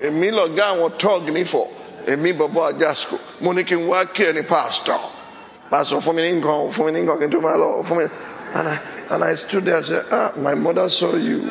èmi 0.00 0.30
lọ̀gá 0.30 0.64
àwọn 0.72 0.92
tọ́ọ̀gì 0.98 1.30
nífọ̀ 1.36 1.66
èmi 2.06 2.32
bọ̀bọ̀ 2.38 2.64
àjàsùkò 2.72 3.16
mo 3.42 3.52
ní 3.52 3.62
kí 3.68 3.74
n 3.74 3.86
wá 3.88 4.04
pásítọ̀ 5.70 6.00
fún 6.00 6.14
mi 6.16 6.22
ní 6.22 6.40
nǹkan 6.40 6.70
fún 6.70 6.92
mi 6.92 7.28
tó 7.28 7.82
fún 7.82 7.96
mi 7.98 8.04
and 8.54 8.68
I 8.68 8.78
and 9.10 9.24
I 9.24 9.34
stood 9.34 9.64
there 9.64 9.76
and 9.76 9.84
said 9.84 10.04
ah 10.10 10.32
my 10.36 10.54
mother 10.54 10.88
saw 10.88 11.14
you. 11.16 11.50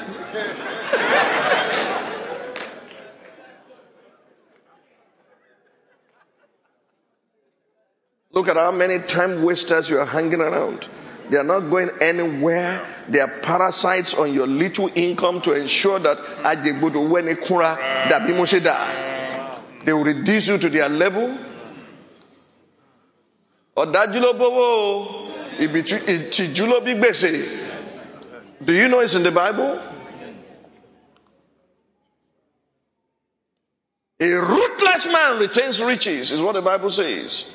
Look 8.37 8.47
at 8.49 8.55
how 8.55 8.71
many 8.71 8.99
time 8.99 9.41
wasters 9.43 9.89
you 9.89 9.97
are 9.97 10.05
hanging 10.05 10.41
around. 10.41 10.87
They 11.31 11.37
are 11.37 11.43
not 11.43 11.61
going 11.71 11.89
anywhere. 11.99 12.85
They 13.09 13.19
are 13.19 13.27
parasites 13.41 14.13
on 14.13 14.31
your 14.31 14.45
little 14.45 14.91
income 14.93 15.41
to 15.41 15.53
ensure 15.53 15.97
that 15.97 16.17
they 19.85 19.93
will 19.93 20.03
reduce 20.03 20.47
you 20.47 20.57
to 20.59 20.69
their 20.69 20.87
level. 20.87 21.35
Ọ̀dájú 23.77 24.19
ló 24.21 24.33
bówó 24.33 24.67
ìtìjú 25.59 26.65
ló 26.67 26.79
bí 26.81 26.93
gbèsè. 26.95 27.31
Do 28.65 28.73
you 28.73 28.87
know 28.87 29.01
it's 29.01 29.13
in 29.13 29.23
the 29.23 29.31
Bible? 29.31 29.79
A 34.19 34.29
ruthless 34.33 35.11
man 35.11 35.39
retains 35.39 35.79
riches, 35.81 36.31
is 36.31 36.41
what 36.41 36.53
the 36.53 36.61
Bible 36.61 36.89
says. 36.89 37.53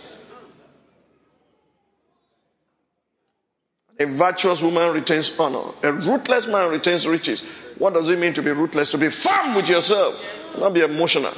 A 3.98 4.06
virtuous 4.06 4.62
woman 4.62 4.92
retains 4.94 5.38
honor. 5.38 5.72
A 5.82 5.92
ruthless 5.92 6.46
man 6.46 6.70
retains 6.70 7.06
riches. 7.06 7.42
What 7.78 7.94
does 7.94 8.08
it 8.08 8.18
mean 8.18 8.32
to 8.34 8.42
be 8.42 8.52
ruthless? 8.52 8.92
To 8.92 8.98
be 8.98 9.08
firm 9.10 9.54
with 9.56 9.68
yourself, 9.68 10.14
not 10.60 10.72
be 10.72 10.80
emotional. 10.82 11.32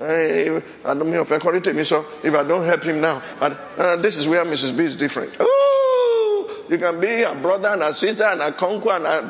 I 0.00 0.62
don't 0.84 1.10
mean 1.10 1.14
if 1.14 1.32
I 1.32 1.38
don't 2.44 2.64
help 2.64 2.82
him 2.84 3.00
now, 3.00 3.20
and, 3.40 3.56
uh, 3.76 3.96
this 3.96 4.16
is 4.16 4.28
where 4.28 4.44
Mrs. 4.44 4.76
B 4.76 4.84
is 4.84 4.94
different. 4.94 5.32
Oh, 5.40 6.64
you 6.68 6.78
can 6.78 7.00
be 7.00 7.22
a 7.22 7.34
brother 7.34 7.68
and 7.70 7.82
a 7.82 7.92
sister 7.92 8.24
and 8.24 8.40
a 8.40 8.52
conqueror 8.52 8.92
and 8.92 9.06
a 9.06 9.22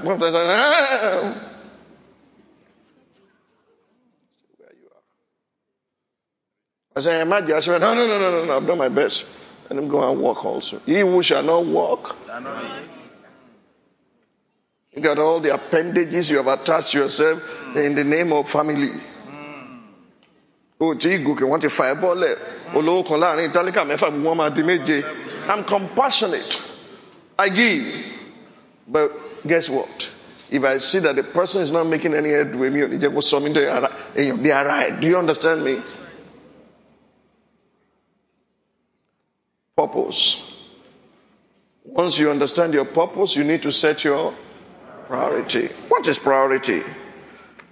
where 4.58 4.74
you 4.74 4.88
are. 4.94 5.02
I 6.96 7.00
say, 7.00 7.20
imagine. 7.22 7.56
I 7.56 7.60
said, 7.60 7.80
no, 7.80 7.94
no, 7.94 8.06
no, 8.06 8.18
no, 8.18 8.44
no, 8.44 8.56
I've 8.56 8.66
done 8.66 8.78
my 8.78 8.88
best. 8.90 9.24
Let 9.70 9.78
him 9.78 9.88
go 9.88 10.10
and 10.10 10.20
walk 10.20 10.44
also. 10.44 10.80
He 10.84 11.00
who 11.00 11.22
shall 11.22 11.42
not 11.42 11.64
walk. 11.64 12.16
You 14.92 15.02
got 15.02 15.18
all 15.18 15.40
the 15.40 15.54
appendages 15.54 16.28
you 16.28 16.38
have 16.38 16.46
attached 16.46 16.92
yourself 16.92 17.76
in 17.76 17.94
the 17.94 18.04
name 18.04 18.32
of 18.32 18.48
family. 18.48 18.90
Oh, 20.80 20.94
tí 20.94 21.18
gòkè 21.24 21.44
wọ́n 21.44 21.60
ti 21.60 21.68
fa 21.68 21.84
ẹ 21.92 21.94
bọ́lẹ̀ 21.94 22.36
olówó 22.74 23.02
kan 23.08 23.20
láàrin 23.20 23.50
mẹ́fà 23.52 24.10
gbogbo 24.10 24.50
di 24.54 24.62
méje. 24.62 25.04
I'm 25.48 25.64
compassionate. 25.64 26.60
I 27.38 27.48
give. 27.48 28.04
But 28.86 29.10
guess 29.46 29.68
what? 29.68 30.10
If 30.50 30.64
I 30.64 30.78
see 30.78 30.98
that 31.00 31.16
the 31.16 31.22
person 31.22 31.62
is 31.62 31.70
not 31.70 31.86
making 31.86 32.14
any 32.14 32.30
headway, 32.30 32.70
mi 32.70 32.80
ò 32.80 32.88
ní 32.88 32.98
jẹ́ 32.98 33.12
kó 33.12 33.20
sọ 33.20 33.40
mí. 33.40 35.00
Do 35.00 35.08
you 35.08 35.16
understand 35.18 35.64
me? 35.64 35.82
Purpose. 39.76 40.42
Once 41.84 42.18
you 42.18 42.30
understand 42.30 42.74
your 42.74 42.84
purpose, 42.84 43.36
you 43.36 43.44
need 43.44 43.62
to 43.62 43.72
set 43.72 44.04
your 44.04 44.32
priority. 45.06 45.66
What 45.88 46.06
is 46.06 46.18
priority? 46.18 46.82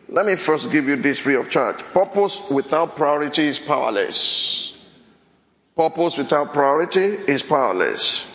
Let 0.08 0.26
me 0.26 0.36
first 0.36 0.70
give 0.70 0.86
you 0.86 0.96
this 0.96 1.22
free 1.22 1.34
of 1.34 1.50
charge. 1.50 1.82
Purpose 1.92 2.50
without 2.50 2.94
priority 2.96 3.48
is 3.48 3.58
powerless. 3.58 4.88
Purpose 5.74 6.16
without 6.16 6.52
priority 6.52 7.00
is 7.00 7.42
powerless. 7.42 8.32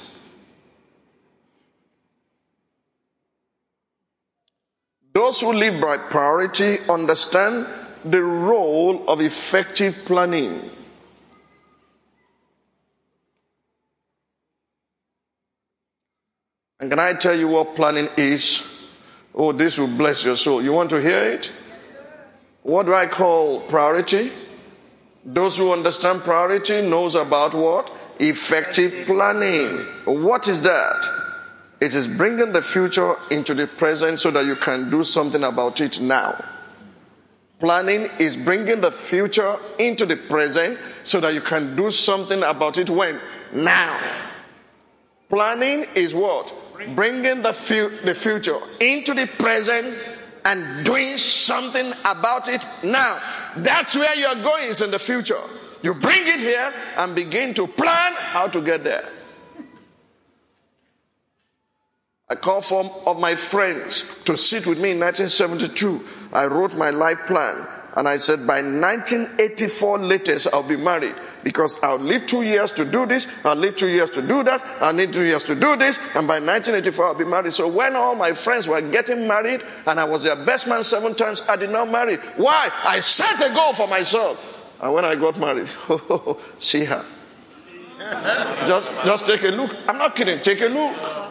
Those 5.14 5.42
who 5.42 5.54
live 5.54 5.82
by 5.82 5.98
priority 5.98 6.80
understand 6.90 7.68
the 8.04 8.22
role 8.22 9.08
of 9.08 9.22
effective 9.22 10.06
planning. 10.06 10.70
And 16.80 16.90
can 16.90 17.00
I 17.00 17.14
tell 17.14 17.38
you 17.38 17.48
what 17.48 17.76
planning 17.76 18.10
is? 18.18 18.64
Oh, 19.36 19.52
this 19.52 19.78
will 19.78 19.88
bless 19.88 20.26
your 20.26 20.36
soul. 20.36 20.64
You 20.64 20.74
want 20.74 20.90
to 20.90 21.02
hear 21.02 21.24
it? 21.24 21.52
What 22.64 22.86
do 22.86 22.94
I 22.94 23.08
call 23.08 23.62
priority? 23.62 24.32
Those 25.26 25.58
who 25.58 25.72
understand 25.72 26.22
priority 26.22 26.82
knows 26.82 27.16
about 27.16 27.54
what? 27.54 27.92
Effective 28.20 29.06
planning. 29.06 29.68
What 30.06 30.48
is 30.48 30.62
that? 30.62 31.06
It 31.80 31.96
is 31.96 32.08
bringing 32.08 32.52
the 32.52 32.62
future 32.62 33.16
into 33.32 33.56
the 33.56 33.66
present 33.66 34.20
so 34.20 34.30
that 34.32 34.46
you 34.46 34.56
can 34.56 34.90
do 34.92 35.04
something 35.04 35.44
about 35.44 35.82
it 35.82 36.00
now. 36.00 36.44
Planning 37.60 38.08
is 38.20 38.36
bringing 38.36 38.82
the 38.82 38.92
future 38.92 39.56
into 39.80 40.06
the 40.06 40.16
present 40.16 40.78
so 41.04 41.20
that 41.20 41.34
you 41.34 41.42
can 41.42 41.76
do 41.76 41.90
something 41.92 42.44
about 42.44 42.78
it 42.78 42.90
when? 42.90 43.20
Now. 43.54 44.00
Planning 45.30 45.86
is 45.96 46.14
what? 46.14 46.54
bringing 46.96 47.42
the, 47.42 47.54
fu- 47.54 47.90
the 48.04 48.14
future 48.14 48.58
into 48.80 49.14
the 49.14 49.28
present 49.28 49.86
and 50.46 50.86
doing 50.86 51.18
something 51.18 51.94
about 52.06 52.48
it 52.48 52.66
now. 52.84 53.20
That's 53.58 53.96
where 53.96 54.16
you're 54.16 54.44
going 54.44 54.70
is 54.70 54.82
in 54.82 54.92
the 54.92 55.00
future. 55.00 55.42
You 55.84 55.94
bring 55.94 56.28
it 56.28 56.40
here 56.40 56.74
and 56.98 57.16
begin 57.16 57.54
to 57.56 57.68
plan 57.68 58.14
how 58.16 58.48
to 58.48 58.62
get 58.62 58.84
there. 58.84 59.08
I 62.30 62.36
called 62.36 62.66
for 62.66 62.90
of 63.06 63.20
my 63.20 63.36
friends 63.36 64.24
to 64.24 64.38
sit 64.38 64.66
with 64.66 64.82
me 64.82 64.92
in 64.92 65.00
1972. 65.00 66.02
I 66.32 66.46
wrote 66.46 66.76
my 66.76 66.90
life 66.90 67.20
plan 67.28 67.68
and 67.96 68.08
I 68.08 68.18
said 68.18 68.48
by 68.48 68.62
1984 68.62 70.00
latest 70.00 70.48
I'll 70.54 70.64
be 70.64 70.78
married 70.78 71.16
because 71.44 71.78
I'll 71.82 71.98
live 71.98 72.26
two 72.28 72.44
years 72.44 72.72
to 72.74 72.86
do 72.86 73.06
this, 73.06 73.28
I'll 73.44 73.56
live 73.56 73.76
two 73.76 73.88
years 73.88 74.10
to 74.12 74.22
do 74.22 74.44
that, 74.44 74.64
I'll 74.80 74.94
need 74.94 75.12
two 75.12 75.24
years 75.24 75.44
to 75.46 75.56
do 75.56 75.76
this, 75.76 75.98
and 76.16 76.28
by 76.28 76.40
1984 76.40 77.06
I'll 77.06 77.16
be 77.16 77.26
married. 77.26 77.54
So 77.54 77.68
when 77.68 77.96
all 77.96 78.16
my 78.16 78.34
friends 78.34 78.68
were 78.68 78.82
getting 78.82 79.28
married 79.28 79.64
and 79.86 80.00
I 80.00 80.06
was 80.06 80.24
their 80.24 80.36
best 80.36 80.68
man 80.68 80.84
seven 80.84 81.16
times, 81.16 81.42
I 81.50 81.56
did 81.56 81.70
not 81.70 81.90
marry. 81.90 82.16
Why? 82.38 82.70
I 82.84 83.00
set 83.00 83.42
a 83.42 83.54
goal 83.54 83.74
for 83.74 83.88
myself. 83.88 84.48
And 84.82 84.94
when 84.94 85.06
I 85.06 85.16
got 85.16 85.38
married, 85.40 85.70
see 86.60 86.86
her. 86.86 87.06
just, 88.68 88.92
just 89.06 89.26
take 89.28 89.44
a 89.44 89.50
look. 89.50 89.76
I'm 89.88 89.98
not 89.98 90.16
kidding. 90.16 90.40
Take 90.40 90.62
a 90.62 90.68
look. 90.68 91.31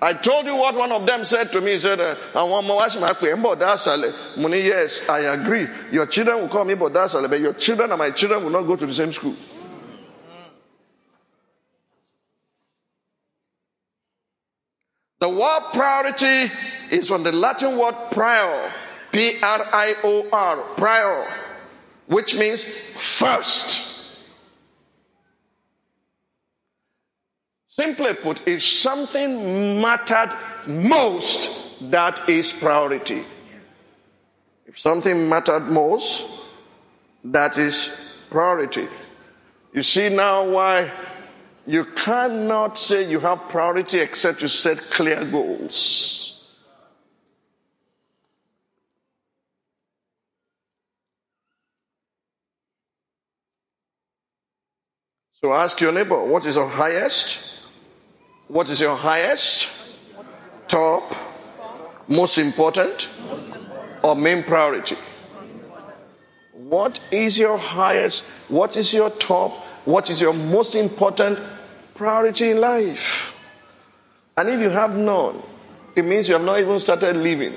I 0.00 0.12
told 0.12 0.46
you 0.46 0.54
what 0.54 0.76
one 0.76 0.92
of 0.92 1.04
them 1.06 1.24
said 1.24 1.50
to 1.52 1.60
me. 1.60 1.72
He 1.72 1.78
said, 1.80 2.00
"I 2.34 2.42
want 2.44 2.66
more 2.66 2.76
watch 2.76 2.98
my 3.00 3.12
Muni, 4.36 4.60
yes, 4.60 5.08
I 5.08 5.20
agree. 5.20 5.66
Your 5.90 6.06
children 6.06 6.40
will 6.40 6.48
call 6.48 6.64
me 6.64 6.74
Bodasale, 6.74 7.28
but 7.28 7.40
your 7.40 7.54
children 7.54 7.90
and 7.90 7.98
my 7.98 8.10
children 8.10 8.44
will 8.44 8.50
not 8.50 8.62
go 8.62 8.76
to 8.76 8.86
the 8.86 8.94
same 8.94 9.12
school. 9.12 9.34
The 15.20 15.28
word 15.28 15.60
priority 15.72 16.52
is 16.92 17.08
from 17.08 17.24
the 17.24 17.32
Latin 17.32 17.76
word 17.76 17.96
prior, 18.12 18.70
P 19.10 19.40
R 19.42 19.66
I 19.72 19.96
O 20.04 20.28
R, 20.32 20.56
prior, 20.76 21.26
which 22.06 22.38
means 22.38 22.62
first. 22.62 23.87
Simply 27.78 28.12
put, 28.14 28.48
if 28.48 28.60
something 28.60 29.80
mattered 29.80 30.34
most, 30.66 31.90
that 31.92 32.28
is 32.28 32.52
priority. 32.52 33.22
Yes. 33.54 33.96
If 34.66 34.76
something 34.76 35.28
mattered 35.28 35.68
most, 35.68 36.28
that 37.22 37.56
is 37.56 38.24
priority. 38.30 38.88
You 39.72 39.84
see 39.84 40.08
now 40.08 40.48
why 40.48 40.90
you 41.68 41.84
cannot 41.84 42.76
say 42.76 43.08
you 43.08 43.20
have 43.20 43.48
priority 43.48 44.00
except 44.00 44.42
you 44.42 44.48
set 44.48 44.78
clear 44.90 45.24
goals. 45.24 46.34
So 55.40 55.52
ask 55.52 55.80
your 55.80 55.92
neighbor, 55.92 56.24
what 56.24 56.44
is 56.44 56.56
your 56.56 56.68
highest? 56.68 57.57
What 58.48 58.70
is 58.70 58.80
your 58.80 58.96
highest, 58.96 60.10
top, 60.68 61.02
most 62.08 62.38
important, 62.38 63.08
or 64.02 64.16
main 64.16 64.42
priority? 64.42 64.96
What 66.54 66.98
is 67.12 67.38
your 67.38 67.58
highest? 67.58 68.50
What 68.50 68.76
is 68.76 68.94
your 68.94 69.10
top? 69.10 69.52
What 69.84 70.08
is 70.08 70.20
your 70.20 70.32
most 70.32 70.74
important 70.74 71.38
priority 71.94 72.50
in 72.50 72.60
life? 72.60 73.34
And 74.36 74.48
if 74.48 74.60
you 74.60 74.70
have 74.70 74.96
none, 74.96 75.42
it 75.94 76.04
means 76.04 76.28
you 76.28 76.34
have 76.34 76.44
not 76.44 76.58
even 76.58 76.78
started 76.78 77.16
living. 77.16 77.52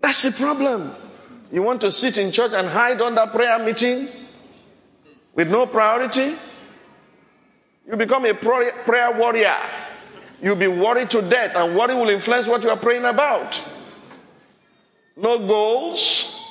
That's 0.00 0.22
the 0.22 0.30
problem. 0.30 0.92
You 1.50 1.62
want 1.62 1.80
to 1.80 1.90
sit 1.90 2.18
in 2.18 2.30
church 2.30 2.52
and 2.52 2.68
hide 2.68 3.00
under 3.00 3.26
prayer 3.26 3.58
meeting 3.58 4.08
with 5.34 5.50
no 5.50 5.66
priority? 5.66 6.34
You 7.88 7.96
become 7.96 8.26
a 8.26 8.34
prayer 8.34 9.18
warrior. 9.18 9.56
You'll 10.42 10.56
be 10.56 10.66
worried 10.66 11.08
to 11.10 11.22
death, 11.22 11.54
and 11.56 11.76
worry 11.76 11.94
will 11.94 12.10
influence 12.10 12.46
what 12.46 12.62
you 12.62 12.70
are 12.70 12.76
praying 12.76 13.04
about. 13.04 13.62
No 15.16 15.38
goals, 15.46 16.42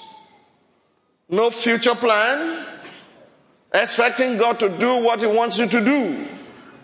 no 1.30 1.52
future 1.52 1.93
plan, 1.93 2.65
expecting 3.74 4.38
God 4.38 4.60
to 4.60 4.69
do 4.69 5.04
what 5.04 5.19
He 5.19 5.28
wants 5.28 5.60
you 5.60 5.67
to 5.67 5.86
do. 5.86 6.28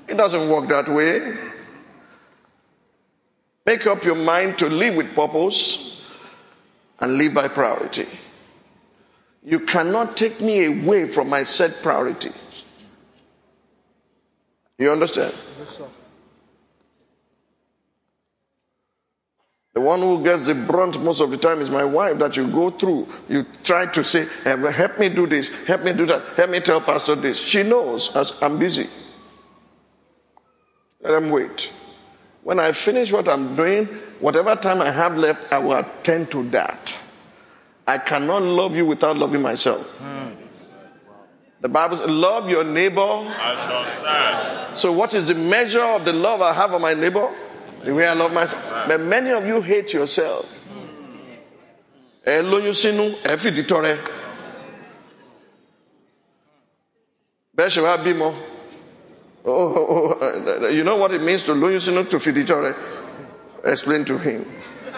It 0.07 0.15
doesn't 0.15 0.49
work 0.49 0.67
that 0.69 0.89
way. 0.89 1.37
Make 3.65 3.87
up 3.87 4.03
your 4.03 4.15
mind 4.15 4.57
to 4.59 4.69
live 4.69 4.95
with 4.95 5.15
purpose 5.15 6.07
and 6.99 7.17
live 7.17 7.33
by 7.33 7.47
priority. 7.47 8.07
You 9.43 9.61
cannot 9.61 10.17
take 10.17 10.41
me 10.41 10.65
away 10.65 11.07
from 11.07 11.29
my 11.29 11.43
set 11.43 11.81
priority. 11.81 12.31
You 14.81 14.91
understand? 14.91 15.31
Yes, 15.59 15.77
sir. 15.77 15.87
The 19.75 19.79
one 19.79 19.99
who 19.99 20.23
gets 20.23 20.47
the 20.47 20.55
brunt 20.55 20.99
most 21.03 21.21
of 21.21 21.29
the 21.29 21.37
time 21.37 21.61
is 21.61 21.69
my 21.69 21.83
wife 21.83 22.17
that 22.17 22.35
you 22.35 22.47
go 22.47 22.71
through. 22.71 23.07
You 23.29 23.45
try 23.63 23.85
to 23.85 24.03
say, 24.03 24.25
help 24.43 24.97
me 24.97 25.09
do 25.09 25.27
this, 25.27 25.49
help 25.67 25.83
me 25.83 25.93
do 25.93 26.07
that, 26.07 26.35
help 26.35 26.49
me 26.49 26.61
tell 26.61 26.81
Pastor 26.81 27.13
this. 27.13 27.37
She 27.37 27.61
knows 27.61 28.15
as 28.15 28.33
I'm 28.41 28.57
busy. 28.57 28.89
Let 30.99 31.11
them 31.11 31.29
wait. 31.29 31.71
When 32.41 32.59
I 32.59 32.71
finish 32.71 33.11
what 33.11 33.27
I'm 33.27 33.55
doing, 33.55 33.85
whatever 34.19 34.55
time 34.55 34.81
I 34.81 34.89
have 34.89 35.15
left, 35.15 35.53
I 35.53 35.59
will 35.59 35.77
attend 35.77 36.31
to 36.31 36.49
that. 36.49 36.97
I 37.85 37.99
cannot 37.99 38.41
love 38.41 38.75
you 38.75 38.87
without 38.87 39.15
loving 39.15 39.43
myself. 39.43 39.99
Mm. 40.01 40.31
The 41.61 41.69
Bible 41.69 41.97
says, 41.97 42.09
love 42.09 42.49
your 42.49 42.63
neighbor. 42.63 43.23
So, 44.75 44.91
what 44.91 45.13
is 45.13 45.27
the 45.27 45.35
measure 45.35 45.83
of 45.83 46.05
the 46.05 46.13
love 46.13 46.41
I 46.41 46.53
have 46.53 46.71
for 46.71 46.79
my 46.79 46.93
neighbor? 46.93 47.31
The 47.83 47.93
way 47.93 48.07
I 48.07 48.13
love 48.13 48.33
myself. 48.33 48.87
But 48.87 49.01
many 49.01 49.31
of 49.31 49.45
you 49.45 49.61
hate 49.61 49.93
yourself. 49.93 50.57
Ẹ 52.25 52.41
lóyún 52.43 52.73
sínú, 52.73 53.15
ẹ 53.23 53.35
fìdí 53.37 53.63
tọrẹ. 53.65 53.97
Bẹ́ẹ̀ 57.57 57.69
ṣe 57.69 57.81
wá 57.81 57.97
bímọ. 57.97 58.33
Oh, 59.43 59.51
oh, 59.51 59.85
oh, 59.89 60.17
oh 60.21 60.65
uh, 60.65 60.67
you 60.67 60.83
know 60.83 60.97
what 60.97 61.11
it 61.13 61.21
means 61.21 61.41
to 61.43 61.53
lose 61.53 61.85
to 61.85 62.19
Fiditore? 62.19 62.75
Explain 63.65 64.05
to 64.05 64.19
him. 64.19 64.45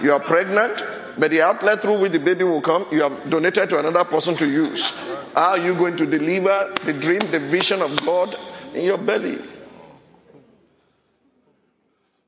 You 0.02 0.12
are 0.12 0.19
pregnant, 0.19 0.84
but 1.17 1.32
the 1.32 1.41
outlet 1.41 1.82
through 1.82 1.99
which 1.99 2.12
the 2.12 2.19
baby 2.19 2.43
will 2.43 2.62
come, 2.62 2.86
you 2.91 3.04
have 3.04 3.30
donated 3.30 3.69
to 3.69 3.80
another 3.80 4.04
person 4.04 4.36
to 4.36 4.45
use. 4.45 4.91
How 5.34 5.52
are 5.52 5.58
you 5.58 5.74
going 5.76 5.98
to 5.98 6.06
deliver 6.06 6.74
the 6.84 6.93
dream, 6.93 7.19
the 7.32 7.39
vision 7.39 7.82
of 7.82 8.06
God 8.06 8.36
in 8.74 8.86
your 8.86 8.98
belly? 8.98 9.39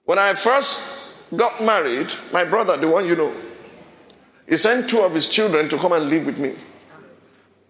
When 0.05 0.19
I 0.19 0.33
first 0.33 1.29
got 1.35 1.63
married, 1.63 2.13
my 2.31 2.43
brother, 2.43 2.77
the 2.77 2.87
one 2.87 3.07
you 3.07 3.15
know, 3.15 3.33
he 4.47 4.57
sent 4.57 4.89
two 4.89 5.01
of 5.01 5.13
his 5.13 5.29
children 5.29 5.69
to 5.69 5.77
come 5.77 5.91
and 5.91 6.09
live 6.09 6.25
with 6.25 6.37
me. 6.37 6.55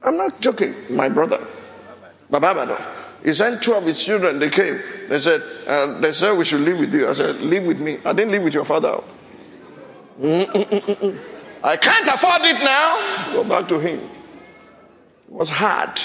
I'm 0.04 0.18
not 0.18 0.40
joking, 0.40 0.74
my 0.90 1.10
brother. 1.10 1.46
Bababado. 2.32 2.80
He 3.24 3.34
sent 3.34 3.62
two 3.64 3.74
of 3.74 3.86
his 3.86 4.04
children. 4.04 4.40
They 4.40 4.50
came. 4.50 4.82
They 5.10 5.20
said, 5.20 5.42
uh, 5.66 6.00
they 6.00 6.12
said 6.12 6.38
we 6.38 6.46
should 6.46 6.62
live 6.62 6.80
with 6.80 6.94
you. 6.94 7.10
I 7.10 7.14
said, 7.14 7.42
live 7.42 7.66
with 7.66 7.80
me. 7.80 7.98
I 8.06 8.14
didn't 8.14 8.32
live 8.32 8.44
with 8.44 8.54
your 8.54 8.66
father. 8.66 9.02
Mm-mm-mm-mm. 10.20 11.20
I 11.64 11.78
can't 11.78 12.08
afford 12.08 12.42
it 12.44 12.64
now. 12.64 13.34
Go 13.34 13.44
back 13.44 13.68
to 13.70 13.80
him. 13.80 14.02
It 15.28 15.34
was 15.34 15.50
hard. 15.50 16.00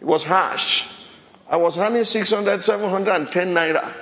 It 0.00 0.04
was 0.04 0.22
harsh. 0.22 0.88
I 1.48 1.56
was 1.56 1.78
earning 1.78 2.04
600, 2.04 2.60
710 2.60 3.54
naira. 3.54 3.92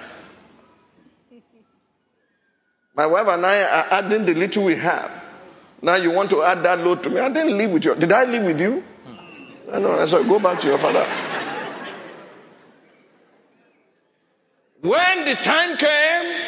My 2.97 3.07
wife 3.07 3.27
and 3.27 3.45
I 3.45 3.63
are 3.63 3.87
adding 3.91 4.25
the 4.25 4.35
little 4.35 4.65
we 4.65 4.77
have. 4.77 5.25
Now 5.83 5.97
you 5.97 6.13
want 6.13 6.31
to 6.31 6.43
add 6.43 6.63
that 6.63 6.79
load 6.81 7.03
to 7.03 7.11
me. 7.11 7.21
I 7.21 7.29
didn't 7.29 7.59
live 7.59 7.73
with 7.73 7.85
you. 7.85 7.95
Did 7.95 8.13
I 8.13 8.25
live 8.25 8.47
with 8.47 8.61
you? 8.61 8.83
I 9.73 9.79
know. 9.79 9.93
I 9.93 10.07
said, 10.07 10.27
go 10.29 10.39
back 10.39 10.61
to 10.61 10.69
your 10.69 10.79
father. 10.79 11.05
When 14.81 15.25
the 15.25 15.35
time 15.37 15.77
came, 15.77 16.43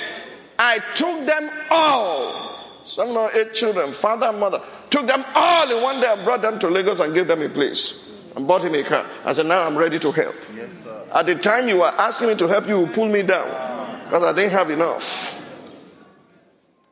I 0.59 0.79
took 0.94 1.27
them 1.27 1.51
all. 1.70 2.53
Seven 2.85 3.16
or 3.16 3.31
eight 3.35 3.53
children, 3.53 3.92
father 3.92 4.33
mother, 4.33 4.61
took 4.96 5.06
them 5.06 5.22
all 5.35 5.70
in 5.70 5.82
one 5.82 6.00
day 6.00 6.11
and 6.11 6.24
brought 6.24 6.40
them 6.40 6.59
to 6.59 6.68
Lagos 6.68 7.00
and 7.00 7.12
gave 7.12 7.26
them 7.26 7.42
a 7.42 7.50
place. 7.50 8.02
And 8.35 8.46
bought 8.46 8.62
him 8.62 8.74
a 8.74 8.82
car. 8.82 9.04
I 9.26 9.35
said, 9.35 9.44
now 9.44 9.66
I'm 9.66 9.76
ready 9.76 9.98
to 9.98 10.11
help. 10.11 10.35
Yes, 10.56 10.85
sir. 10.85 11.04
At 11.14 11.26
the 11.26 11.35
time 11.35 11.68
you 11.68 11.78
were 11.78 11.92
asking 11.98 12.28
me 12.28 12.35
to 12.37 12.48
help 12.48 12.66
you, 12.66 12.80
you 12.80 12.87
pull 12.87 13.09
me 13.09 13.22
down. 13.22 14.04
Because 14.04 14.22
I 14.22 14.32
didn't 14.32 14.52
have 14.52 14.70
enough. 14.70 15.35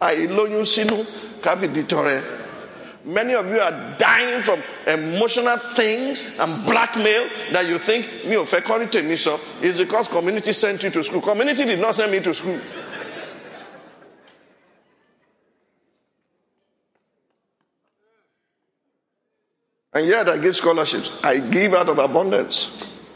I 0.01 0.13
you 0.13 0.29
sinu 0.29 1.03
kavi 1.41 1.73
ditore. 1.73 2.23
Many 3.07 3.35
of 3.35 3.47
you 3.49 3.59
are 3.59 3.97
dying 3.99 4.43
from 4.43 4.63
emotional 4.87 5.57
things 5.59 6.39
and 6.39 6.67
blackmail 6.67 7.29
that 7.53 7.67
you 7.67 7.79
think 7.79 8.27
me 8.27 8.37
of 8.37 8.49
to 8.49 9.03
me 9.03 9.17
so 9.17 9.39
is 9.63 9.77
because 9.77 10.09
community 10.09 10.53
sent 10.53 10.83
you 10.83 10.91
to 10.91 11.05
school. 11.05 11.21
Community 11.21 11.65
did 11.67 11.81
not 11.81 11.95
send 11.95 12.13
me 12.13 12.21
to 12.21 12.35
school. 12.35 12.59
And 19.95 20.09
yet 20.09 20.29
I 20.29 20.39
give 20.39 20.57
scholarships. 20.57 21.11
I 21.23 21.39
give 21.39 21.73
out 21.73 21.89
of 21.89 21.99
abundance. 21.99 23.09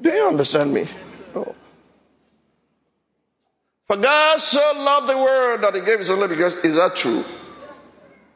Do 0.00 0.10
you 0.10 0.26
understand 0.26 0.72
me? 0.74 0.86
Oh. 1.34 1.54
For 3.86 3.96
God 3.96 4.38
so 4.40 4.72
loved 4.76 5.08
the 5.08 5.16
world 5.16 5.62
that 5.62 5.74
he 5.74 5.80
gave 5.80 5.98
his 5.98 6.10
only 6.10 6.28
because 6.28 6.54
is 6.56 6.74
that 6.74 6.96
true? 6.96 7.24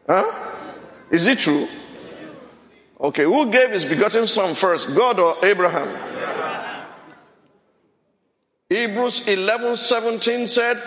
Huh? 0.06 0.24
Is 1.10 1.26
it 1.26 1.38
true? 1.38 1.68
Okay, 3.00 3.24
who 3.24 3.50
gave 3.50 3.70
his 3.70 3.84
begotten 3.84 4.26
son 4.26 4.54
first, 4.54 4.96
God 4.96 5.18
or 5.18 5.36
Abraham? 5.44 5.94
Hebrews 8.70 9.28
11 9.28 9.76
17 9.76 10.46
said, 10.46 10.82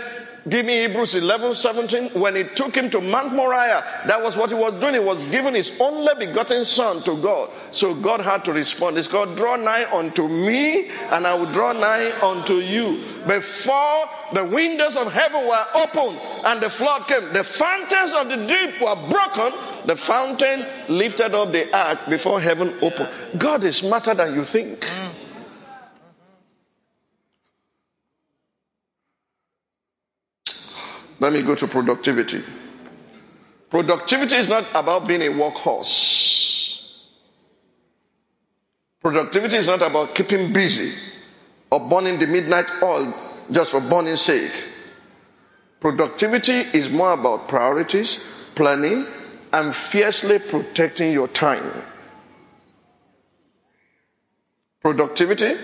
Give 0.49 0.65
me 0.65 0.87
Hebrews 0.87 1.15
11 1.15 1.55
17. 1.55 2.21
When 2.21 2.35
he 2.35 2.43
took 2.43 2.73
him 2.73 2.89
to 2.91 3.01
Mount 3.01 3.33
Moriah, 3.33 3.83
that 4.05 4.21
was 4.21 4.37
what 4.37 4.49
he 4.49 4.55
was 4.55 4.73
doing. 4.75 4.93
He 4.93 4.99
was 4.99 5.25
giving 5.25 5.55
his 5.55 5.79
only 5.81 6.13
begotten 6.17 6.63
son 6.63 7.01
to 7.03 7.17
God. 7.17 7.51
So 7.71 7.93
God 7.95 8.21
had 8.21 8.45
to 8.45 8.53
respond. 8.53 8.97
It's 8.97 9.07
called, 9.07 9.35
Draw 9.35 9.57
nigh 9.57 9.85
unto 9.91 10.27
me, 10.27 10.89
and 11.11 11.27
I 11.27 11.35
will 11.35 11.51
draw 11.51 11.73
nigh 11.73 12.11
unto 12.21 12.55
you. 12.55 13.03
Before 13.27 14.05
the 14.33 14.45
windows 14.45 14.95
of 14.95 15.11
heaven 15.11 15.45
were 15.47 15.65
opened 15.75 16.17
and 16.45 16.61
the 16.61 16.69
flood 16.69 17.07
came, 17.07 17.33
the 17.33 17.43
fountains 17.43 18.13
of 18.13 18.29
the 18.29 18.47
deep 18.47 18.79
were 18.79 18.95
broken. 19.09 19.51
The 19.85 19.97
fountain 19.97 20.65
lifted 20.87 21.33
up 21.33 21.51
the 21.51 21.75
ark 21.75 21.99
before 22.09 22.39
heaven 22.39 22.73
opened. 22.81 23.09
God 23.37 23.65
is 23.65 23.77
smarter 23.77 24.13
than 24.13 24.33
you 24.33 24.43
think. 24.43 24.79
Mm. 24.79 25.26
Let 31.19 31.33
me 31.33 31.41
go 31.41 31.55
to 31.55 31.67
productivity. 31.67 32.43
Productivity 33.69 34.35
is 34.35 34.47
not 34.47 34.65
about 34.73 35.07
being 35.07 35.21
a 35.21 35.31
workhorse. 35.31 37.05
Productivity 39.01 39.57
is 39.57 39.67
not 39.67 39.81
about 39.81 40.15
keeping 40.15 40.53
busy 40.53 40.93
or 41.71 41.79
burning 41.79 42.19
the 42.19 42.27
midnight 42.27 42.69
oil 42.81 43.13
just 43.51 43.71
for 43.71 43.81
burning's 43.81 44.21
sake. 44.21 44.51
Productivity 45.79 46.65
is 46.73 46.89
more 46.89 47.13
about 47.13 47.47
priorities, 47.47 48.23
planning, 48.55 49.05
and 49.53 49.75
fiercely 49.75 50.39
protecting 50.39 51.11
your 51.11 51.27
time. 51.27 51.71
Productivity 54.81 55.55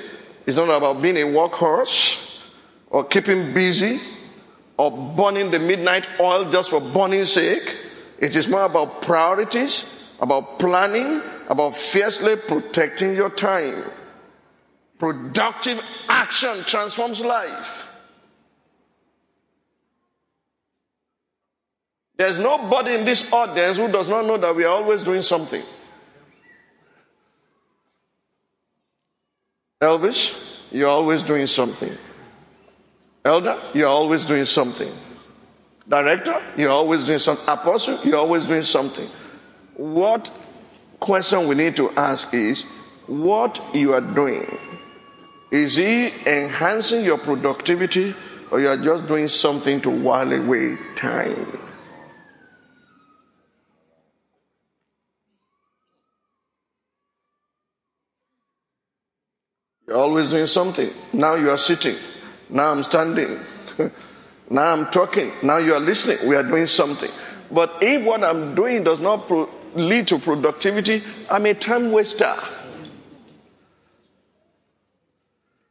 is 0.46 0.58
not 0.58 0.70
about 0.70 1.02
being 1.02 1.18
a 1.18 1.22
workhorse 1.22 2.42
or 2.89 3.04
keeping 3.06 3.54
busy 3.54 4.00
or 4.78 4.92
burning 5.16 5.52
the 5.52 5.60
midnight 5.60 6.08
oil 6.20 6.50
just 6.52 6.70
for 6.70 6.82
burning's 6.82 7.32
sake. 7.32 7.78
It 8.18 8.36
is 8.36 8.48
more 8.48 8.66
about 8.66 9.02
priorities, 9.02 10.14
about 10.20 10.60
planning, 10.60 11.22
about 11.50 11.76
fiercely 11.76 12.36
protecting 12.36 13.16
your 13.16 13.30
time. 13.30 13.84
Productive 14.98 15.84
action 16.08 16.56
transforms 16.66 17.24
life. 17.24 17.90
There's 22.16 22.40
nobody 22.40 22.94
in 22.94 23.06
this 23.06 23.32
audience 23.34 23.78
who 23.78 23.92
does 23.92 24.08
not 24.08 24.26
know 24.26 24.38
that 24.38 24.56
we 24.56 24.64
are 24.64 24.74
always 24.74 25.04
doing 25.04 25.24
something. 25.24 25.64
Elvis, 29.82 30.62
you're 30.72 30.90
always 30.90 31.24
doing 31.24 31.48
something. 31.48 31.92
Elder, 33.26 33.62
you're 33.74 33.88
always 33.88 34.26
doing 34.26 34.46
something. 34.46 34.92
Director, 35.88 36.42
you're 36.58 36.72
always 36.72 37.06
doing 37.06 37.20
something. 37.20 37.46
Apostle, 37.48 38.00
you're 38.04 38.18
always 38.18 38.46
doing 38.46 38.64
something. 38.64 39.08
what 39.76 40.32
question 41.00 41.48
we 41.48 41.56
need 41.56 41.76
to 41.76 41.90
ask 41.92 42.34
is 42.34 42.64
what 43.08 43.60
you 43.74 43.94
are 43.94 44.02
doing. 44.02 44.58
Is 45.52 45.76
he 45.76 46.08
enhancing 46.26 47.04
your 47.04 47.18
productivity 47.18 48.14
or 48.52 48.62
you 48.62 48.68
are 48.68 48.78
just 48.78 49.08
doing 49.08 49.28
something 49.28 49.82
to 49.82 49.90
while 49.90 50.32
away 50.32 50.78
time? 50.96 51.60
You're 59.88 59.98
always 59.98 60.30
doing 60.30 60.48
something. 60.48 60.90
Now 61.12 61.36
you 61.36 61.50
are 61.50 61.58
sitting. 61.58 61.98
Now 62.54 62.70
I'm 62.72 62.84
standing. 62.84 63.39
now 64.50 64.74
I'm 64.74 64.86
talking. 64.92 65.32
Now 65.42 65.58
you 65.58 65.74
are 65.74 65.80
listening. 65.80 66.20
We 66.28 66.36
are 66.36 66.44
doing 66.44 66.68
something. 66.68 67.10
But 67.52 67.80
if 67.82 68.06
what 68.06 68.24
I'm 68.24 68.54
doing 68.54 68.84
does 68.84 69.00
not 69.00 69.28
pro- 69.28 69.50
lead 69.74 70.08
to 70.10 70.20
productivity, 70.20 71.02
I'm 71.32 71.48
a 71.48 71.56
time 71.56 71.92
waster. 71.92 72.36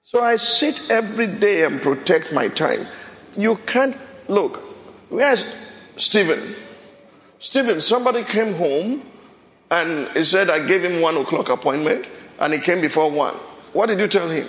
So 0.03 0.21
I 0.23 0.37
sit 0.37 0.90
every 0.90 1.29
day 1.29 1.64
and 1.64 1.81
protect 1.81 2.33
my 2.33 2.49
time. 2.49 2.87
You 3.37 3.57
can't 3.64 3.97
look. 4.29 4.57
Where's 5.09 5.45
Stephen? 5.97 6.57
Stephen, 7.38 7.81
somebody 7.81 8.25
came 8.25 8.55
home 8.55 9.03
and 9.71 10.09
he 10.16 10.25
said 10.25 10.51
I 10.51 10.66
gave 10.66 10.83
him 10.83 11.01
one 11.01 11.16
o'clock 11.16 11.49
appointment 11.49 12.09
and 12.40 12.53
he 12.53 12.59
came 12.59 12.81
before 12.81 13.11
one. 13.11 13.35
What 13.73 13.87
did 13.87 14.01
you 14.01 14.09
tell 14.09 14.29
him? 14.29 14.49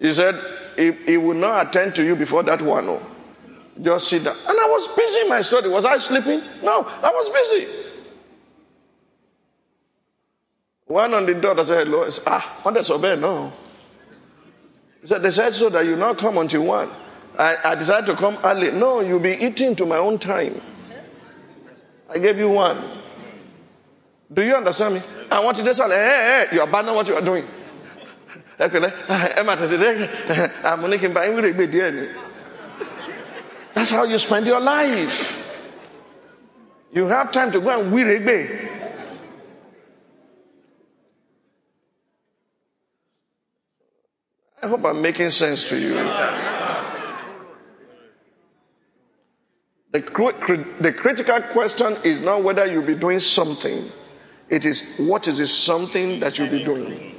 He 0.00 0.12
said 0.12 0.34
he, 0.76 0.92
he 0.92 1.16
will 1.16 1.34
not 1.34 1.68
attend 1.68 1.94
to 1.96 2.04
you 2.04 2.16
before 2.16 2.42
that 2.44 2.62
one. 2.62 2.88
Oh. 2.88 3.02
Just 3.80 4.08
sit 4.08 4.24
down. 4.24 4.36
And 4.48 4.58
I 4.58 4.66
was 4.68 4.88
busy 4.96 5.20
in 5.20 5.28
my 5.28 5.40
study. 5.40 5.68
Was 5.68 5.84
I 5.84 5.98
sleeping? 5.98 6.40
No, 6.62 6.84
I 6.84 7.10
was 7.10 7.30
busy. 7.30 7.72
One 10.86 11.14
on 11.14 11.24
the 11.24 11.34
door 11.34 11.54
that 11.54 11.66
said 11.66 11.86
hello. 11.86 12.08
Said, 12.10 12.24
ah, 12.26 12.60
what 12.62 12.76
is 12.76 12.90
obey? 12.90 13.16
No. 13.16 13.52
He 15.00 15.06
said, 15.06 15.22
they 15.22 15.30
said 15.30 15.54
so 15.54 15.68
that 15.70 15.86
you 15.86 15.96
not 15.96 16.18
come 16.18 16.36
until 16.38 16.64
one. 16.64 16.90
I, 17.38 17.56
I 17.64 17.74
decided 17.74 18.06
to 18.06 18.14
come 18.14 18.38
early. 18.44 18.70
No, 18.72 19.00
you'll 19.00 19.20
be 19.20 19.32
eating 19.32 19.74
to 19.76 19.86
my 19.86 19.96
own 19.96 20.18
time. 20.18 20.60
I 22.10 22.18
gave 22.18 22.38
you 22.38 22.50
one. 22.50 22.76
Do 24.30 24.42
you 24.42 24.54
understand 24.54 24.94
me? 24.94 25.02
I 25.32 25.42
want 25.42 25.56
to 25.56 25.74
say, 25.74 25.88
hey, 25.88 26.46
hey, 26.50 26.56
you 26.56 26.62
abandon 26.62 26.94
what 26.94 27.08
you 27.08 27.14
are 27.14 27.22
doing. 27.22 27.44
Eh? 31.98 32.14
That's 33.74 33.90
how 33.90 34.04
you 34.04 34.18
spend 34.18 34.46
your 34.46 34.60
life. 34.60 35.38
You 36.92 37.06
have 37.06 37.32
time 37.32 37.50
to 37.52 37.60
go 37.60 37.80
and 37.80 37.92
wirebe. 37.92 38.68
I 44.62 44.68
hope 44.68 44.84
I'm 44.84 45.02
making 45.02 45.30
sense 45.30 45.68
to 45.70 45.76
you. 45.76 45.92
The, 49.90 50.66
the 50.80 50.92
critical 50.92 51.40
question 51.40 51.96
is 52.04 52.20
not 52.20 52.44
whether 52.44 52.64
you'll 52.66 52.86
be 52.86 52.94
doing 52.94 53.20
something, 53.20 53.90
it 54.48 54.64
is 54.64 54.96
what 54.98 55.26
is 55.26 55.38
this 55.38 55.52
something 55.52 56.20
that 56.20 56.38
you'll 56.38 56.48
be 56.48 56.62
doing. 56.62 57.11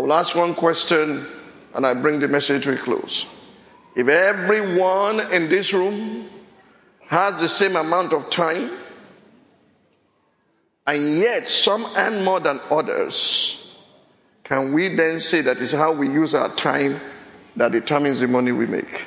I 0.00 0.02
will 0.02 0.14
ask 0.14 0.34
one 0.34 0.54
question 0.54 1.26
and 1.74 1.86
I 1.86 1.92
bring 1.92 2.20
the 2.20 2.28
message 2.28 2.64
to 2.64 2.72
a 2.72 2.76
close. 2.78 3.26
If 3.94 4.08
everyone 4.08 5.20
in 5.30 5.50
this 5.50 5.74
room 5.74 6.24
has 7.08 7.38
the 7.38 7.50
same 7.50 7.76
amount 7.76 8.14
of 8.14 8.30
time, 8.30 8.70
and 10.86 11.18
yet 11.18 11.46
some 11.48 11.84
earn 11.98 12.24
more 12.24 12.40
than 12.40 12.60
others, 12.70 13.76
can 14.42 14.72
we 14.72 14.88
then 14.88 15.20
say 15.20 15.42
that 15.42 15.58
is 15.58 15.72
how 15.72 15.92
we 15.92 16.08
use 16.08 16.34
our 16.34 16.48
time 16.48 16.98
that 17.56 17.70
determines 17.70 18.20
the 18.20 18.26
money 18.26 18.52
we 18.52 18.64
make? 18.64 19.06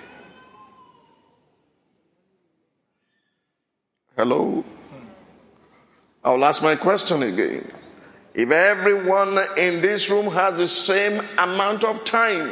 Hello? 4.15 4.63
I'll 6.23 6.45
ask 6.45 6.61
my 6.61 6.75
question 6.75 7.23
again. 7.23 7.67
If 8.33 8.49
everyone 8.49 9.37
in 9.57 9.81
this 9.81 10.09
room 10.09 10.31
has 10.31 10.57
the 10.57 10.67
same 10.67 11.21
amount 11.37 11.83
of 11.83 12.03
time, 12.03 12.49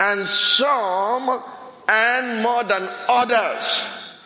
and 0.00 0.26
some 0.26 1.42
earn 1.88 2.42
more 2.42 2.64
than 2.64 2.88
others, 3.08 4.20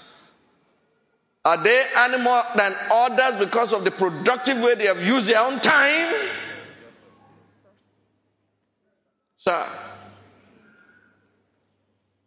are 1.45 1.62
they 1.62 1.85
earning 1.97 2.23
more 2.23 2.42
than 2.57 2.75
others 2.90 3.37
because 3.37 3.73
of 3.73 3.85
the 3.85 3.90
productive 3.90 4.59
way 4.59 4.75
they 4.75 4.87
have 4.87 5.05
used 5.05 5.29
their 5.29 5.40
own 5.45 5.61
time? 5.61 6.14
Sir, 9.37 9.66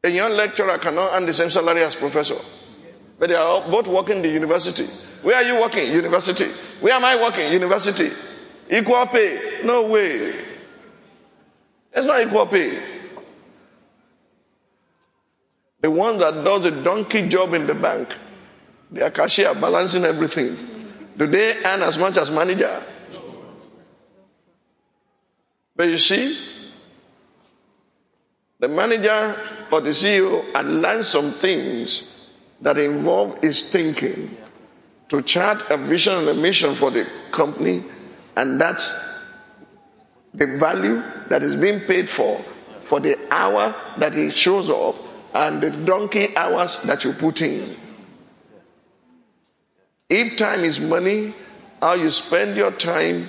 a 0.04 0.10
young 0.10 0.34
lecturer 0.34 0.78
cannot 0.78 1.16
earn 1.16 1.26
the 1.26 1.34
same 1.34 1.50
salary 1.50 1.82
as 1.82 1.96
professor, 1.96 2.36
but 3.18 3.30
they 3.30 3.36
are 3.36 3.62
both 3.72 3.88
working 3.88 4.18
in 4.18 4.22
the 4.22 4.30
university. 4.30 4.86
Where 5.26 5.38
are 5.38 5.44
you 5.44 5.60
working? 5.60 5.92
University. 5.92 6.46
Where 6.82 6.94
am 6.94 7.04
I 7.04 7.16
working? 7.20 7.52
University. 7.52 8.12
Equal 8.70 9.08
pay? 9.08 9.62
No 9.64 9.88
way. 9.88 10.36
It's 11.92 12.06
not 12.06 12.22
equal 12.22 12.46
pay. 12.46 12.80
The 15.82 15.90
one 15.90 16.20
that 16.20 16.44
does 16.44 16.66
a 16.66 16.84
donkey 16.84 17.28
job 17.28 17.56
in 17.56 17.66
the 17.66 17.74
bank, 17.74 18.16
are 19.02 19.10
cashier 19.10 19.56
balancing 19.56 20.04
everything. 20.04 20.56
Do 21.18 21.26
they 21.26 21.58
earn 21.66 21.82
as 21.82 21.98
much 21.98 22.18
as 22.18 22.30
manager? 22.30 22.84
But 25.76 25.88
you 25.88 25.98
see, 25.98 26.38
the 28.60 28.68
manager 28.68 29.36
or 29.72 29.82
the 29.82 29.90
CEO 29.90 30.54
had 30.54 30.68
learned 30.68 31.04
some 31.04 31.32
things 31.32 32.30
that 32.62 32.78
involve 32.78 33.40
his 33.42 33.72
thinking 33.72 34.38
to 35.10 35.22
chart 35.22 35.64
a 35.70 35.78
vision 35.78 36.16
and 36.16 36.28
a 36.30 36.34
mission 36.34 36.74
for 36.76 36.92
the 36.92 37.08
company, 37.32 37.84
and 38.36 38.60
that's 38.60 39.30
the 40.34 40.48
value 40.58 41.02
that 41.30 41.44
is 41.44 41.56
being 41.56 41.80
paid 41.82 42.10
for 42.10 42.38
for 42.82 43.00
the 43.00 43.18
hour 43.32 43.74
that 43.98 44.14
he 44.14 44.30
shows 44.30 44.70
up 44.70 44.96
and 45.34 45.62
the 45.62 45.72
donkey 45.72 46.36
hours 46.38 46.84
that 46.84 47.04
you 47.04 47.14
put 47.14 47.42
in. 47.42 47.70
If 50.10 50.38
time 50.38 50.64
is 50.64 50.80
money, 50.80 51.34
how 51.82 51.94
you 51.94 52.12
spend 52.12 52.56
your 52.56 52.72
time 52.72 53.28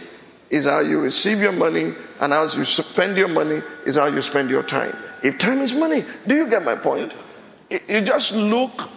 is 0.51 0.67
how 0.67 0.81
you 0.81 1.01
receive 1.01 1.41
your 1.41 1.53
money, 1.53 1.93
and 2.21 2.33
how 2.33 2.43
you 2.43 2.65
spend 2.65 3.17
your 3.17 3.29
money 3.29 3.61
is 3.87 3.97
how 3.97 4.07
you 4.07 4.23
spend 4.23 4.51
your 4.51 4.63
time. 4.63 4.95
If 5.25 5.39
time 5.39 5.59
is 5.59 5.75
money, 5.75 6.05
do 6.27 6.37
you 6.37 6.49
get 6.49 6.65
my 6.65 6.77
point? 6.77 7.17
You 7.71 8.01
just 8.03 8.35
look 8.35 8.89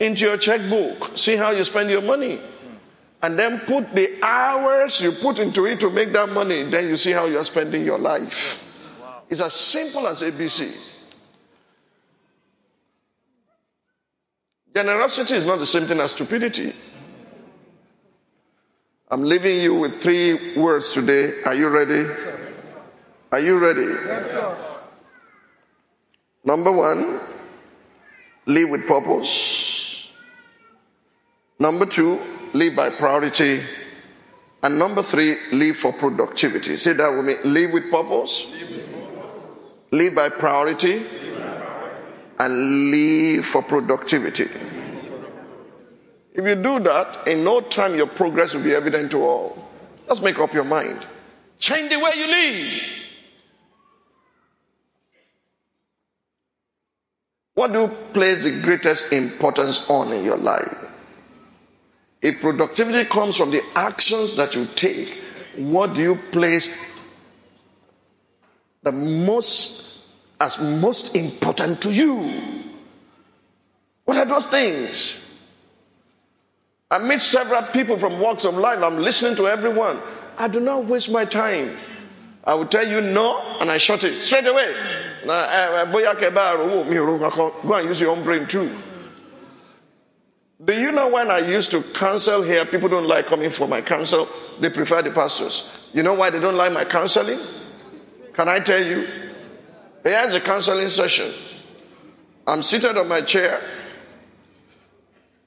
into 0.00 0.24
your 0.24 0.38
checkbook. 0.38 1.16
See 1.16 1.36
how 1.36 1.50
you 1.50 1.62
spend 1.62 1.90
your 1.90 2.02
money. 2.02 2.38
And 3.22 3.38
then 3.38 3.60
put 3.60 3.94
the 3.94 4.18
hours 4.22 5.02
you 5.02 5.12
put 5.12 5.38
into 5.38 5.66
it 5.66 5.78
to 5.80 5.90
make 5.90 6.12
that 6.12 6.30
money. 6.30 6.62
Then 6.62 6.88
you 6.88 6.96
see 6.96 7.12
how 7.12 7.26
you're 7.26 7.44
spending 7.44 7.84
your 7.84 7.98
life. 7.98 8.66
It's 9.28 9.42
as 9.42 9.52
simple 9.52 10.08
as 10.08 10.22
ABC. 10.22 10.88
Generosity 14.74 15.34
is 15.34 15.44
not 15.44 15.58
the 15.58 15.66
same 15.66 15.84
thing 15.84 16.00
as 16.00 16.12
stupidity. 16.12 16.72
I'm 19.10 19.22
leaving 19.22 19.60
you 19.60 19.74
with 19.74 20.00
three 20.00 20.56
words 20.56 20.92
today. 20.92 21.42
Are 21.44 21.54
you 21.54 21.68
ready? 21.68 22.06
Are 23.32 23.40
you 23.40 23.58
ready? 23.58 23.82
Yes, 23.82 24.30
sir. 24.30 24.56
Number 26.44 26.72
one, 26.72 27.20
live 28.46 28.70
with 28.70 28.86
purpose. 28.86 29.69
Number 31.60 31.84
two, 31.84 32.18
live 32.54 32.74
by 32.74 32.88
priority. 32.88 33.60
And 34.62 34.78
number 34.78 35.02
three, 35.02 35.36
live 35.52 35.76
for 35.76 35.92
productivity. 35.92 36.78
Say 36.78 36.94
that 36.94 37.10
with 37.10 37.26
me. 37.26 37.34
Live 37.50 37.72
with 37.72 37.90
purpose. 37.90 38.56
Live 39.90 40.14
by 40.14 40.30
priority. 40.30 41.04
And 42.38 42.90
live 42.90 43.44
for 43.44 43.62
productivity. 43.62 44.44
If 46.32 46.46
you 46.46 46.54
do 46.54 46.80
that, 46.80 47.28
in 47.28 47.44
no 47.44 47.60
time 47.60 47.94
your 47.94 48.06
progress 48.06 48.54
will 48.54 48.64
be 48.64 48.74
evident 48.74 49.10
to 49.10 49.22
all. 49.22 49.68
Let's 50.08 50.22
make 50.22 50.38
up 50.38 50.54
your 50.54 50.64
mind. 50.64 51.06
Change 51.58 51.90
the 51.90 51.98
way 51.98 52.12
you 52.16 52.26
live. 52.26 52.82
What 57.52 57.72
do 57.74 57.80
you 57.82 57.88
place 58.14 58.44
the 58.44 58.62
greatest 58.62 59.12
importance 59.12 59.90
on 59.90 60.10
in 60.12 60.24
your 60.24 60.38
life? 60.38 60.79
If 62.22 62.40
productivity 62.40 63.08
comes 63.08 63.36
from 63.36 63.50
the 63.50 63.62
actions 63.74 64.36
that 64.36 64.54
you 64.54 64.66
take, 64.76 65.08
what 65.56 65.94
do 65.94 66.02
you 66.02 66.16
place 66.16 66.68
the 68.82 68.92
most 68.92 70.26
as 70.40 70.60
most 70.60 71.16
important 71.16 71.80
to 71.82 71.92
you? 71.92 72.30
What 74.04 74.16
are 74.16 74.24
those 74.26 74.46
things? 74.46 75.16
I 76.90 76.98
meet 76.98 77.22
several 77.22 77.62
people 77.62 77.96
from 77.96 78.18
walks 78.18 78.44
of 78.44 78.56
life. 78.56 78.82
I'm 78.82 78.98
listening 78.98 79.36
to 79.36 79.46
everyone. 79.46 79.98
I 80.38 80.48
do 80.48 80.58
not 80.60 80.86
waste 80.86 81.10
my 81.12 81.24
time. 81.24 81.76
I 82.42 82.54
will 82.54 82.66
tell 82.66 82.86
you 82.86 83.00
no, 83.00 83.40
and 83.60 83.70
I 83.70 83.78
shut 83.78 84.02
it 84.02 84.20
straight 84.20 84.46
away. 84.46 84.74
Eh, 85.22 85.28
eh, 85.28 85.84
Go 85.92 87.74
and 87.74 87.88
use 87.88 88.00
your 88.00 88.10
own 88.10 88.24
brain 88.24 88.46
too. 88.46 88.74
Do 90.62 90.74
you 90.78 90.92
know 90.92 91.08
when 91.08 91.30
I 91.30 91.38
used 91.38 91.70
to 91.70 91.82
counsel 91.82 92.42
here, 92.42 92.66
people 92.66 92.88
don't 92.90 93.06
like 93.06 93.26
coming 93.26 93.48
for 93.48 93.66
my 93.66 93.80
counsel. 93.80 94.28
They 94.60 94.68
prefer 94.68 95.00
the 95.00 95.10
pastors. 95.10 95.88
You 95.94 96.02
know 96.02 96.12
why 96.14 96.28
they 96.28 96.38
don't 96.38 96.56
like 96.56 96.72
my 96.72 96.84
counseling? 96.84 97.38
Can 98.34 98.48
I 98.48 98.60
tell 98.60 98.82
you? 98.84 99.08
Here's 100.02 100.34
a 100.34 100.40
counseling 100.40 100.88
session. 100.90 101.32
I'm 102.46 102.62
seated 102.62 102.96
on 102.96 103.08
my 103.08 103.22
chair, 103.22 103.60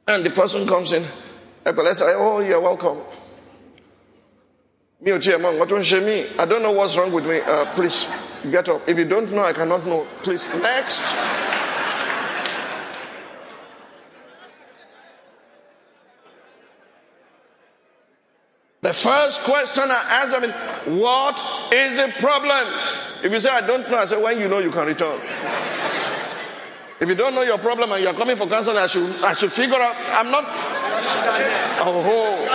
and 0.07 0.23
the 0.25 0.29
person 0.29 0.67
comes 0.67 0.93
in. 0.93 1.03
I 1.65 1.93
say, 1.93 2.13
Oh, 2.15 2.39
you're 2.39 2.61
welcome. 2.61 2.99
Me, 5.01 5.11
I 5.11 6.45
don't 6.45 6.63
know 6.63 6.71
what's 6.71 6.97
wrong 6.97 7.11
with 7.11 7.27
me. 7.27 7.39
Uh, 7.41 7.65
please 7.75 8.07
get 8.49 8.69
up. 8.69 8.87
If 8.87 8.97
you 8.97 9.05
don't 9.05 9.31
know, 9.31 9.43
I 9.43 9.53
cannot 9.53 9.85
know. 9.85 10.07
Please, 10.21 10.47
next. 10.61 11.15
First 18.93 19.41
question 19.41 19.85
I 19.89 20.21
ask 20.21 20.31
them 20.31 20.43
is, 20.43 20.51
What 21.01 21.41
is 21.73 21.97
the 21.97 22.13
problem? 22.19 22.67
If 23.23 23.31
you 23.33 23.39
say, 23.39 23.49
I 23.49 23.65
don't 23.65 23.89
know, 23.89 23.97
I 23.97 24.05
say, 24.05 24.21
When 24.21 24.39
you 24.39 24.47
know, 24.47 24.59
you 24.59 24.69
can 24.71 24.85
return. 24.85 25.19
if 26.99 27.09
you 27.09 27.15
don't 27.15 27.33
know 27.33 27.41
your 27.41 27.57
problem 27.57 27.91
and 27.91 28.03
you're 28.03 28.13
coming 28.13 28.35
for 28.35 28.47
counseling, 28.47 28.77
I 28.77 28.87
should, 28.87 29.23
I 29.23 29.33
should 29.33 29.51
figure 29.51 29.75
out. 29.75 29.95
I'm 30.09 30.29
not. 30.31 30.43
Oh, 31.85 32.47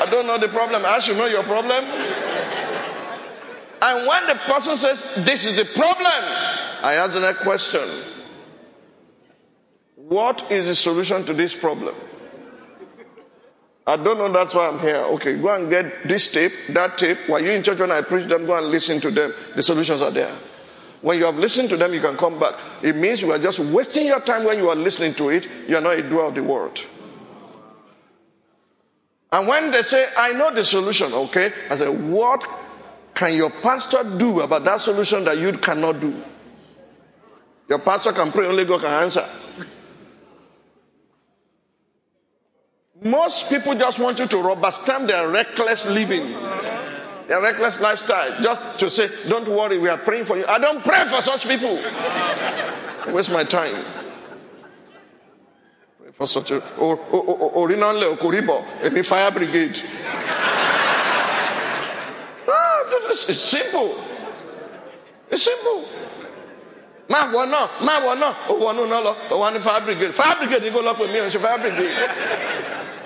I 0.00 0.10
don't 0.10 0.26
know 0.26 0.38
the 0.38 0.48
problem. 0.48 0.84
I 0.86 0.98
should 1.00 1.18
know 1.18 1.26
your 1.26 1.42
problem. 1.42 1.84
And 3.82 4.06
when 4.06 4.26
the 4.26 4.34
person 4.46 4.76
says, 4.76 5.16
This 5.24 5.44
is 5.46 5.56
the 5.56 5.64
problem, 5.64 6.06
I 6.82 6.94
ask 6.94 7.12
the 7.14 7.20
next 7.20 7.40
question 7.42 7.82
What 9.96 10.50
is 10.50 10.68
the 10.68 10.74
solution 10.74 11.24
to 11.24 11.34
this 11.34 11.54
problem? 11.58 11.94
I 13.88 13.96
don't 13.96 14.18
know, 14.18 14.32
that's 14.32 14.54
why 14.54 14.68
I'm 14.68 14.80
here. 14.80 14.96
Okay, 14.96 15.36
go 15.36 15.54
and 15.54 15.70
get 15.70 16.02
this 16.08 16.32
tape, 16.32 16.52
that 16.70 16.98
tape. 16.98 17.18
While 17.28 17.42
you're 17.42 17.52
in 17.52 17.62
church 17.62 17.78
when 17.78 17.92
I 17.92 18.02
preach 18.02 18.26
them, 18.26 18.44
go 18.44 18.56
and 18.58 18.66
listen 18.66 19.00
to 19.00 19.10
them. 19.10 19.32
The 19.54 19.62
solutions 19.62 20.02
are 20.02 20.10
there. 20.10 20.34
When 21.02 21.18
you 21.18 21.24
have 21.26 21.38
listened 21.38 21.70
to 21.70 21.76
them, 21.76 21.94
you 21.94 22.00
can 22.00 22.16
come 22.16 22.40
back. 22.40 22.54
It 22.82 22.96
means 22.96 23.22
you 23.22 23.30
are 23.30 23.38
just 23.38 23.60
wasting 23.60 24.06
your 24.06 24.20
time 24.20 24.44
when 24.44 24.58
you 24.58 24.68
are 24.70 24.74
listening 24.74 25.14
to 25.14 25.28
it. 25.28 25.48
You 25.68 25.76
are 25.76 25.80
not 25.80 25.98
a 25.98 26.02
doer 26.02 26.24
of 26.24 26.34
the 26.34 26.42
word. 26.42 26.80
And 29.30 29.46
when 29.46 29.70
they 29.70 29.82
say, 29.82 30.08
I 30.16 30.32
know 30.32 30.52
the 30.52 30.64
solution, 30.64 31.12
okay, 31.12 31.52
I 31.70 31.76
say, 31.76 31.88
what 31.88 32.44
can 33.14 33.34
your 33.34 33.50
pastor 33.50 34.02
do 34.18 34.40
about 34.40 34.64
that 34.64 34.80
solution 34.80 35.24
that 35.24 35.38
you 35.38 35.52
cannot 35.52 36.00
do? 36.00 36.14
Your 37.68 37.78
pastor 37.80 38.12
can 38.12 38.32
pray, 38.32 38.46
only 38.46 38.64
God 38.64 38.80
can 38.80 39.02
answer. 39.02 39.24
Most 43.02 43.50
people 43.50 43.74
just 43.74 43.98
want 44.00 44.18
you 44.18 44.26
to 44.26 44.38
rubber 44.38 44.70
stamp 44.70 45.06
their 45.06 45.28
reckless 45.28 45.86
living, 45.86 46.22
their 47.28 47.42
reckless 47.42 47.80
lifestyle, 47.80 48.40
just 48.42 48.78
to 48.80 48.90
say, 48.90 49.08
Don't 49.28 49.46
worry, 49.48 49.78
we 49.78 49.88
are 49.88 49.98
praying 49.98 50.24
for 50.24 50.36
you. 50.38 50.46
I 50.46 50.58
don't 50.58 50.82
pray 50.82 51.04
for 51.04 51.20
such 51.20 51.46
people. 51.46 51.74
Waste 53.12 53.32
my 53.32 53.44
time. 53.44 53.84
Pray 56.02 56.10
for 56.12 56.26
such 56.26 56.50
a. 56.52 56.56
Or, 56.78 56.96
or, 57.12 57.22
or, 57.22 57.68
or, 57.70 57.72
any 58.82 59.02
fire 59.02 59.30
brigade. 59.30 59.80
Ah, 62.48 62.86
no, 62.90 63.08
it's 63.10 63.38
simple. 63.38 63.94
It's 65.30 65.42
simple. 65.42 65.84
má 67.08 67.22
wọ 67.32 67.46
náà 67.46 67.68
má 67.86 68.00
wọ 68.02 68.14
náà 68.18 68.32
ó 68.48 68.54
wọnú 68.58 68.86
náà 68.90 69.00
lọ 69.00 69.14
ó 69.30 69.36
wà 69.38 69.50
ní 69.52 69.60
fire 69.60 69.80
brigade 69.86 70.12
fire 70.12 70.34
brigade 70.38 70.64
ní 70.66 70.70
kó 70.74 70.82
lọ 70.82 70.92
pè 70.98 71.06
mí 71.06 71.18
ò 71.20 71.26
ń 71.26 71.30
ṣe 71.30 71.38
fire 71.38 71.58
brigade. 71.62 71.94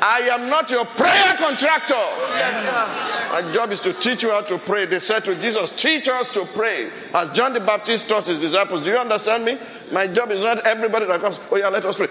I 0.02 0.20
am 0.32 0.48
not 0.48 0.70
your 0.70 0.84
prayer 0.84 1.34
contractor. 1.36 1.94
Yes, 1.94 3.28
My 3.30 3.52
job 3.52 3.70
is 3.70 3.80
to 3.80 3.92
teach 3.92 4.22
you 4.22 4.30
how 4.30 4.40
to 4.42 4.58
pray. 4.58 4.86
They 4.86 4.98
said 4.98 5.24
to 5.26 5.34
Jesus, 5.34 5.74
Teach 5.76 6.08
us 6.08 6.32
to 6.34 6.44
pray. 6.46 6.90
As 7.12 7.30
John 7.32 7.52
the 7.52 7.60
Baptist 7.60 8.08
taught 8.08 8.26
his 8.26 8.40
disciples. 8.40 8.82
Do 8.82 8.90
you 8.90 8.96
understand 8.96 9.44
me? 9.44 9.58
My 9.92 10.06
job 10.06 10.30
is 10.30 10.42
not 10.42 10.66
everybody 10.66 11.06
that 11.06 11.20
comes, 11.20 11.38
Oh, 11.50 11.56
yeah, 11.56 11.68
let 11.68 11.84
us 11.84 11.96
pray. 11.96 12.08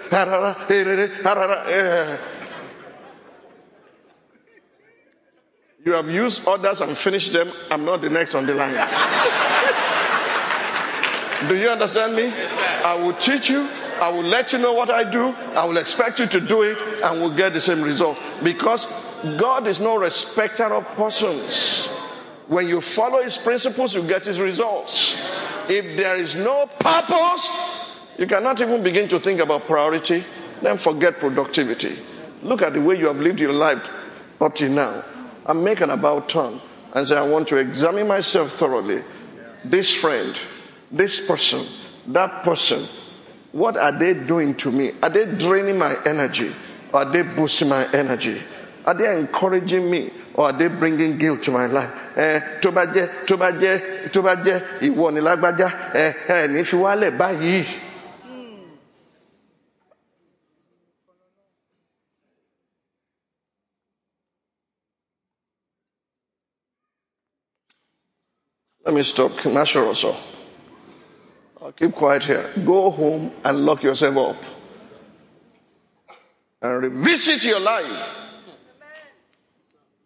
You 5.85 5.93
have 5.93 6.11
used 6.11 6.47
others 6.47 6.81
and 6.81 6.95
finished 6.95 7.33
them. 7.33 7.51
I'm 7.71 7.85
not 7.85 8.01
the 8.01 8.09
next 8.09 8.35
on 8.35 8.45
the 8.45 8.53
line. 8.53 8.75
Do 11.47 11.55
you 11.55 11.69
understand 11.69 12.15
me? 12.15 12.33
I 12.83 12.95
will 13.01 13.13
teach 13.13 13.49
you 13.49 13.67
I 14.01 14.09
will 14.11 14.23
let 14.23 14.53
you 14.53 14.59
know 14.59 14.73
what 14.73 14.89
I 14.89 15.09
do. 15.09 15.35
I 15.55 15.65
will 15.65 15.77
expect 15.77 16.19
you 16.19 16.27
to 16.27 16.39
do 16.39 16.61
it 16.63 16.77
and 17.03 17.19
we'll 17.19 17.35
get 17.35 17.53
the 17.53 17.61
same 17.61 17.81
result. 17.81 18.17
Because 18.43 18.87
God 19.37 19.67
is 19.67 19.79
no 19.79 19.97
respecter 19.97 20.65
of 20.65 20.89
persons. 20.95 21.87
When 22.47 22.67
you 22.67 22.81
follow 22.81 23.21
his 23.21 23.37
principles, 23.37 23.93
you 23.93 24.01
get 24.03 24.25
his 24.25 24.39
results. 24.39 25.19
If 25.69 25.95
there 25.95 26.15
is 26.15 26.35
no 26.35 26.65
purpose, 26.79 28.15
you 28.17 28.25
cannot 28.25 28.59
even 28.61 28.81
begin 28.81 29.07
to 29.09 29.19
think 29.19 29.39
about 29.39 29.63
priority, 29.63 30.23
then 30.61 30.77
forget 30.77 31.19
productivity. 31.19 31.95
Look 32.41 32.61
at 32.61 32.73
the 32.73 32.81
way 32.81 32.97
you 32.97 33.07
have 33.07 33.19
lived 33.19 33.39
your 33.39 33.53
life 33.53 33.89
up 34.41 34.55
to 34.55 34.69
now 34.69 35.03
and 35.45 35.63
make 35.63 35.81
an 35.81 35.89
about 35.89 36.29
turn 36.29 36.59
and 36.93 37.07
say, 37.07 37.17
I 37.17 37.21
want 37.21 37.47
to 37.49 37.57
examine 37.57 38.07
myself 38.07 38.51
thoroughly. 38.51 39.03
This 39.63 39.95
friend, 39.95 40.35
this 40.91 41.25
person, 41.25 41.65
that 42.07 42.43
person, 42.43 42.87
what 43.51 43.77
are 43.77 43.91
they 43.91 44.13
doing 44.13 44.55
to 44.55 44.71
me? 44.71 44.91
Are 45.01 45.09
they 45.09 45.25
draining 45.25 45.77
my 45.77 45.95
energy? 46.05 46.51
Or 46.93 47.01
are 47.01 47.11
they 47.11 47.23
boosting 47.23 47.69
my 47.69 47.87
energy? 47.93 48.41
Are 48.85 48.93
they 48.93 49.17
encouraging 49.17 49.89
me? 49.89 50.11
Or 50.33 50.45
are 50.45 50.53
they 50.53 50.67
bringing 50.67 51.17
guilt 51.17 51.43
to 51.43 51.51
my 51.51 51.65
life? 51.67 52.17
Eh, 52.17 52.39
tó 52.61 52.71
bá 52.71 52.85
jẹ́ 52.85 54.09
tó 54.11 54.21
lágbájá 55.21 55.69
báyìí. 57.17 57.65
Let 68.85 68.95
me 68.95 69.03
stop. 69.03 69.31
Master 69.45 69.85
also. 69.85 70.15
I'll 71.61 71.73
keep 71.73 71.93
quiet 71.93 72.23
here. 72.23 72.49
Go 72.65 72.89
home 72.89 73.31
and 73.43 73.65
lock 73.65 73.83
yourself 73.83 74.15
up. 74.17 74.35
And 76.61 76.83
revisit 76.83 77.43
your 77.43 77.59
life. 77.59 78.15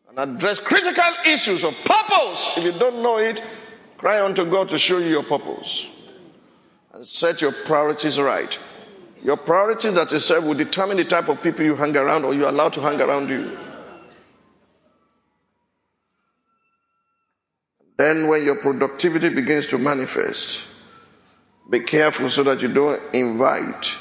And 0.10 0.20
address 0.20 0.60
critical 0.60 1.04
issues 1.26 1.64
of 1.64 1.74
purpose. 1.86 2.58
If 2.58 2.64
you 2.64 2.72
don't 2.74 3.02
know 3.04 3.18
it, 3.18 3.44
cry 3.98 4.24
unto 4.24 4.50
God 4.50 4.70
to 4.70 4.80
show 4.80 4.98
you 4.98 5.08
your 5.08 5.24
purpose. 5.24 5.88
And 6.94 7.06
set 7.06 7.42
your 7.42 7.52
priorities 7.52 8.20
right. 8.20 8.58
Your 9.24 9.38
priorities 9.38 9.94
that 9.94 10.12
you 10.12 10.20
set 10.20 10.44
will 10.44 10.54
determine 10.54 10.98
the 10.98 11.06
type 11.06 11.30
of 11.30 11.42
people 11.42 11.64
you 11.64 11.76
hang 11.76 11.96
around 11.96 12.26
or 12.26 12.34
you 12.34 12.48
allow 12.48 12.70
to 12.70 12.82
hang 12.82 13.00
around 13.00 13.30
you. 13.30 13.58
Then, 17.98 18.28
when 18.28 18.44
your 18.44 18.56
productivity 18.58 19.30
begins 19.30 19.68
to 19.68 19.78
manifest, 19.78 20.73
be 21.70 21.80
careful 21.80 22.30
so 22.30 22.44
that 22.44 22.62
you 22.62 22.74
don't 22.74 23.02
invite 23.14 23.96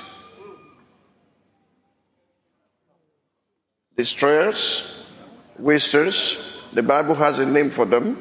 destroyers, 3.97 5.07
wasters. 5.59 6.67
The 6.73 6.83
Bible 6.83 7.15
has 7.15 7.39
a 7.39 7.47
name 7.47 7.71
for 7.71 7.85
them. 7.85 8.17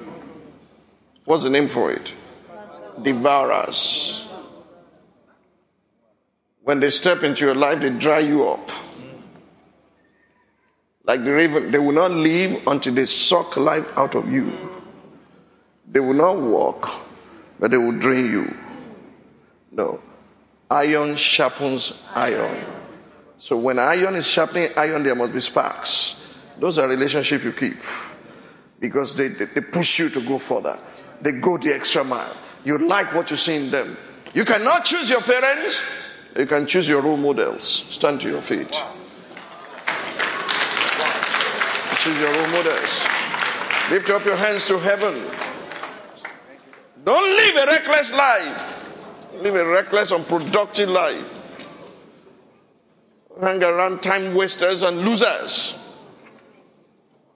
What's 1.25 1.43
the 1.43 1.49
name 1.49 1.67
for 1.67 1.91
it? 1.91 2.11
Devourers. 3.01 4.27
When 6.63 6.79
they 6.79 6.91
step 6.91 7.23
into 7.23 7.45
your 7.45 7.55
life, 7.55 7.81
they 7.81 7.89
dry 7.89 8.19
you 8.19 8.47
up. 8.47 8.69
Like 11.03 11.23
the 11.23 11.33
raven, 11.33 11.71
they 11.71 11.79
will 11.79 11.93
not 11.93 12.11
leave 12.11 12.67
until 12.67 12.93
they 12.93 13.07
suck 13.07 13.57
life 13.57 13.87
out 13.97 14.13
of 14.13 14.31
you. 14.31 14.55
They 15.87 15.99
will 15.99 16.13
not 16.13 16.37
walk, 16.37 16.87
but 17.59 17.71
they 17.71 17.77
will 17.77 17.97
drain 17.97 18.25
you. 18.25 18.53
No. 19.71 20.01
Iron 20.69 21.15
sharpens 21.15 22.01
iron. 22.15 22.63
So 23.37 23.57
when 23.57 23.79
iron 23.79 24.15
is 24.15 24.27
sharpening 24.27 24.69
iron, 24.77 25.03
there 25.03 25.15
must 25.15 25.33
be 25.33 25.39
sparks. 25.39 26.39
Those 26.59 26.77
are 26.77 26.87
relationships 26.87 27.43
you 27.43 27.51
keep 27.51 27.77
because 28.79 29.15
they, 29.17 29.29
they, 29.29 29.45
they, 29.45 29.61
push 29.61 29.99
you 29.99 30.09
to 30.09 30.19
go 30.27 30.37
further. 30.37 30.75
They 31.21 31.33
go 31.33 31.57
the 31.57 31.73
extra 31.73 32.03
mile. 32.03 32.35
You 32.63 32.77
like 32.87 33.13
what 33.15 33.31
you 33.31 33.37
see 33.37 33.55
in 33.55 33.71
them. 33.71 33.97
You 34.33 34.45
cannot 34.45 34.85
choose 34.85 35.09
your 35.09 35.21
parents. 35.21 35.81
You 36.37 36.45
can 36.45 36.67
choose 36.67 36.87
your 36.87 37.01
role 37.01 37.17
models. 37.17 37.63
Stand 37.63 38.21
to 38.21 38.29
your 38.29 38.41
feet. 38.41 38.71
Choose 42.01 42.19
your 42.19 42.33
role 42.33 42.51
models. 42.51 43.07
Lift 43.91 44.09
up 44.09 44.23
your 44.23 44.35
hands 44.35 44.67
to 44.67 44.77
heaven. 44.79 45.13
Don't 47.03 47.35
live 47.35 47.55
a 47.55 47.65
reckless 47.65 48.13
life. 48.13 48.80
Live 49.41 49.55
a 49.55 49.65
reckless, 49.65 50.11
unproductive 50.11 50.89
life. 50.89 51.67
Hang 53.41 53.63
around 53.63 54.03
time 54.03 54.35
wasters 54.35 54.83
and 54.83 54.99
losers. 54.99 55.79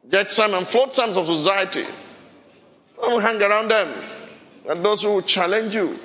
Get 0.10 0.30
some 0.30 0.54
and 0.54 0.68
flotsams 0.68 1.18
of 1.18 1.26
society. 1.26 1.86
Don't 3.02 3.22
hang 3.22 3.42
around 3.42 3.70
them. 3.70 3.92
And 4.70 4.86
those 4.86 5.02
who 5.02 5.20
challenge 5.24 5.74
you, 5.74 5.98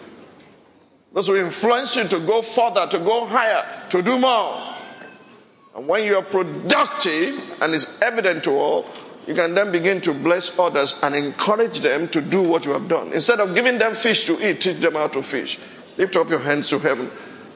those 1.12 1.26
who 1.26 1.36
influence 1.36 1.96
you 1.96 2.04
to 2.04 2.18
go 2.20 2.40
further, 2.40 2.86
to 2.86 2.98
go 2.98 3.26
higher, 3.26 3.62
to 3.90 4.00
do 4.00 4.18
more. 4.18 4.74
And 5.76 5.86
when 5.86 6.04
you 6.04 6.16
are 6.16 6.22
productive 6.22 7.60
and 7.60 7.74
it's 7.74 8.00
evident 8.00 8.44
to 8.44 8.52
all, 8.52 8.86
you 9.26 9.34
can 9.34 9.54
then 9.54 9.70
begin 9.70 10.00
to 10.00 10.14
bless 10.14 10.58
others 10.58 10.98
and 11.02 11.14
encourage 11.14 11.80
them 11.80 12.08
to 12.08 12.22
do 12.22 12.42
what 12.42 12.64
you 12.64 12.72
have 12.72 12.88
done. 12.88 13.12
Instead 13.12 13.40
of 13.40 13.54
giving 13.54 13.78
them 13.78 13.94
fish 13.94 14.24
to 14.24 14.48
eat, 14.48 14.62
teach 14.62 14.78
them 14.78 14.94
how 14.94 15.08
to 15.08 15.22
fish. 15.22 15.58
Lift 16.00 16.16
up 16.16 16.30
your 16.30 16.38
hands 16.38 16.70
to 16.70 16.78
heaven. 16.78 17.08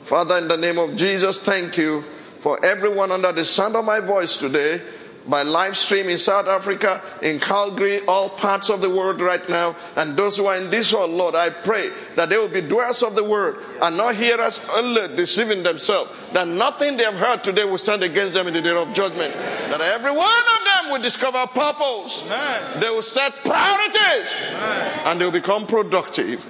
Father, 0.02 0.36
in 0.36 0.48
the 0.48 0.56
name 0.58 0.76
of 0.76 0.94
Jesus, 0.96 1.42
thank 1.42 1.78
you 1.78 2.02
for 2.02 2.62
everyone 2.62 3.10
under 3.10 3.32
the 3.32 3.42
sound 3.42 3.74
of 3.74 3.86
my 3.86 4.00
voice 4.00 4.36
today 4.36 4.82
by 5.26 5.40
live 5.40 5.74
stream 5.74 6.10
in 6.10 6.18
South 6.18 6.46
Africa, 6.46 7.00
in 7.22 7.40
Calgary, 7.40 8.04
all 8.06 8.28
parts 8.28 8.68
of 8.68 8.82
the 8.82 8.90
world 8.90 9.22
right 9.22 9.48
now. 9.48 9.74
And 9.96 10.14
those 10.14 10.36
who 10.36 10.44
are 10.44 10.58
in 10.58 10.68
this 10.68 10.92
world, 10.92 11.12
Lord, 11.12 11.34
I 11.34 11.48
pray 11.48 11.88
that 12.16 12.28
they 12.28 12.36
will 12.36 12.50
be 12.50 12.60
doers 12.60 13.02
of 13.02 13.14
the 13.14 13.24
word 13.24 13.56
and 13.80 13.96
not 13.96 14.14
hearers 14.14 14.62
only 14.74 15.08
deceiving 15.16 15.62
themselves. 15.62 16.10
That 16.32 16.46
nothing 16.46 16.98
they 16.98 17.04
have 17.04 17.16
heard 17.16 17.42
today 17.42 17.64
will 17.64 17.78
stand 17.78 18.02
against 18.02 18.34
them 18.34 18.46
in 18.46 18.52
the 18.52 18.60
day 18.60 18.76
of 18.76 18.92
judgment. 18.92 19.32
That 19.32 19.80
every 19.80 20.12
one 20.12 20.20
of 20.20 20.82
them 20.82 20.92
will 20.92 21.00
discover 21.00 21.46
purpose. 21.46 22.26
Amen. 22.26 22.80
They 22.80 22.90
will 22.90 23.00
set 23.00 23.32
priorities. 23.36 24.34
Amen. 24.36 25.00
And 25.06 25.18
they 25.18 25.24
will 25.24 25.32
become 25.32 25.66
productive. 25.66 26.44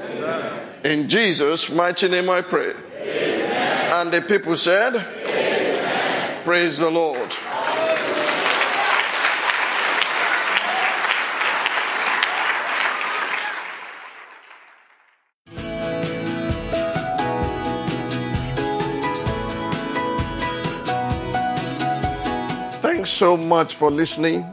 Amen. 0.85 1.01
In 1.01 1.09
Jesus' 1.09 1.71
mighty 1.71 2.09
name 2.09 2.29
I 2.29 2.43
pray. 2.43 2.75
And 3.93 4.13
the 4.13 4.21
people 4.21 4.57
said, 4.57 4.93
Praise 6.45 6.79
the 6.79 6.91
Lord. 6.91 7.33
Thanks 22.83 23.11
so 23.11 23.37
much 23.37 23.75
for 23.75 23.91
listening. 23.91 24.45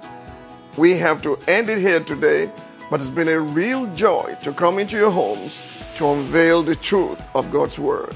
We 0.77 0.97
have 0.97 1.21
to 1.23 1.37
end 1.47 1.69
it 1.69 1.79
here 1.79 1.99
today, 1.99 2.49
but 2.89 3.01
it's 3.01 3.09
been 3.09 3.27
a 3.27 3.39
real 3.39 3.93
joy 3.95 4.37
to 4.43 4.53
come 4.53 4.79
into 4.79 4.95
your 4.97 5.11
homes 5.11 5.80
to 6.01 6.07
unveil 6.13 6.63
the 6.63 6.75
truth 6.75 7.21
of 7.35 7.51
God's 7.51 7.77
Word. 7.77 8.15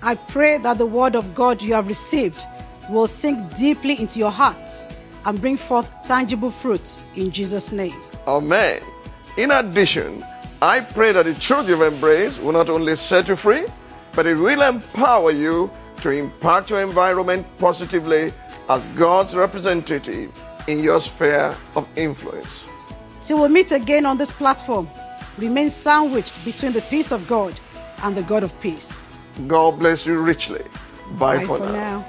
I 0.00 0.14
pray 0.14 0.58
that 0.58 0.78
the 0.78 0.86
Word 0.86 1.16
of 1.16 1.34
God 1.34 1.60
you 1.60 1.74
have 1.74 1.88
received 1.88 2.44
will 2.88 3.08
sink 3.08 3.56
deeply 3.56 4.00
into 4.00 4.20
your 4.20 4.30
hearts 4.30 4.94
and 5.24 5.40
bring 5.40 5.56
forth 5.56 5.90
tangible 6.06 6.52
fruit 6.52 6.96
in 7.16 7.32
Jesus' 7.32 7.72
name. 7.72 8.00
Amen. 8.28 8.80
In 9.36 9.50
addition, 9.50 10.24
I 10.62 10.78
pray 10.78 11.10
that 11.10 11.24
the 11.24 11.34
truth 11.34 11.68
you've 11.68 11.82
embraced 11.82 12.40
will 12.40 12.52
not 12.52 12.70
only 12.70 12.94
set 12.94 13.26
you 13.26 13.34
free, 13.34 13.64
but 14.14 14.24
it 14.24 14.36
will 14.36 14.62
empower 14.62 15.32
you 15.32 15.68
to 16.02 16.10
impact 16.10 16.70
your 16.70 16.80
environment 16.80 17.44
positively 17.58 18.30
as 18.68 18.86
God's 18.90 19.34
representative 19.34 20.30
in 20.68 20.78
your 20.78 21.00
sphere 21.00 21.56
of 21.74 21.88
influence. 21.96 22.64
Till 23.24 23.40
we'll 23.40 23.48
meet 23.48 23.72
again 23.72 24.06
on 24.06 24.16
this 24.16 24.30
platform, 24.30 24.88
remain 25.38 25.70
sandwiched 25.70 26.34
between 26.44 26.72
the 26.72 26.82
peace 26.82 27.12
of 27.12 27.26
God 27.26 27.54
and 28.02 28.16
the 28.16 28.22
God 28.22 28.42
of 28.42 28.58
peace. 28.60 29.16
God 29.46 29.78
bless 29.78 30.06
you 30.06 30.18
richly. 30.18 30.62
Bye, 31.18 31.38
Bye 31.38 31.44
for, 31.44 31.58
for 31.58 31.66
now. 31.66 31.72
now. 31.72 32.06